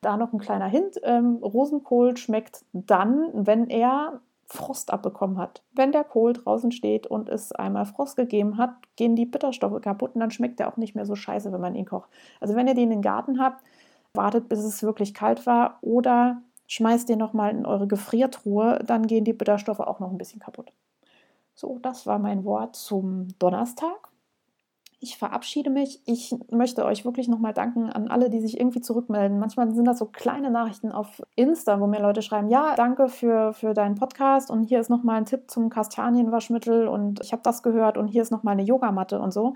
[0.00, 0.98] Da noch ein kleiner Hint.
[1.02, 5.62] Ähm, Rosenkohl schmeckt dann, wenn er Frost abbekommen hat.
[5.72, 10.14] Wenn der Kohl draußen steht und es einmal Frost gegeben hat, gehen die Bitterstoffe kaputt
[10.14, 12.10] und dann schmeckt er auch nicht mehr so scheiße, wenn man ihn kocht.
[12.40, 13.62] Also wenn ihr den in den Garten habt,
[14.12, 19.24] wartet, bis es wirklich kalt war oder schmeißt den nochmal in eure Gefriertruhe, dann gehen
[19.24, 20.72] die Bitterstoffe auch noch ein bisschen kaputt.
[21.54, 24.08] So, das war mein Wort zum Donnerstag.
[25.04, 26.00] Ich verabschiede mich.
[26.06, 29.38] Ich möchte euch wirklich nochmal danken an alle, die sich irgendwie zurückmelden.
[29.38, 33.52] Manchmal sind das so kleine Nachrichten auf Insta, wo mir Leute schreiben, ja, danke für,
[33.52, 37.62] für deinen Podcast und hier ist nochmal ein Tipp zum Kastanienwaschmittel und ich habe das
[37.62, 39.52] gehört und hier ist nochmal eine Yogamatte und so.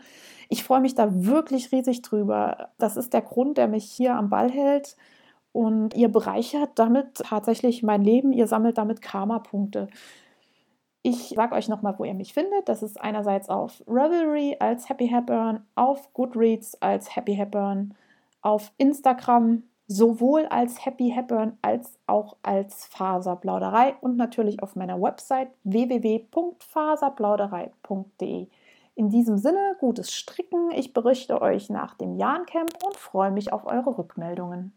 [0.50, 2.68] Ich freue mich da wirklich riesig drüber.
[2.76, 4.98] Das ist der Grund, der mich hier am Ball hält
[5.52, 9.88] und ihr bereichert damit tatsächlich mein Leben, ihr sammelt damit Karma-Punkte.
[11.08, 12.68] Ich sage euch nochmal, wo ihr mich findet.
[12.68, 17.94] Das ist einerseits auf Revelry als Happy Hepburn, auf Goodreads als Happy Hepburn,
[18.42, 25.48] auf Instagram sowohl als Happy Hepburn als auch als Faserplauderei und natürlich auf meiner Website
[25.64, 28.48] www.faserplauderei.de.
[28.94, 30.70] In diesem Sinne, gutes Stricken.
[30.72, 34.74] Ich berichte euch nach dem Jahrencamp und freue mich auf eure Rückmeldungen.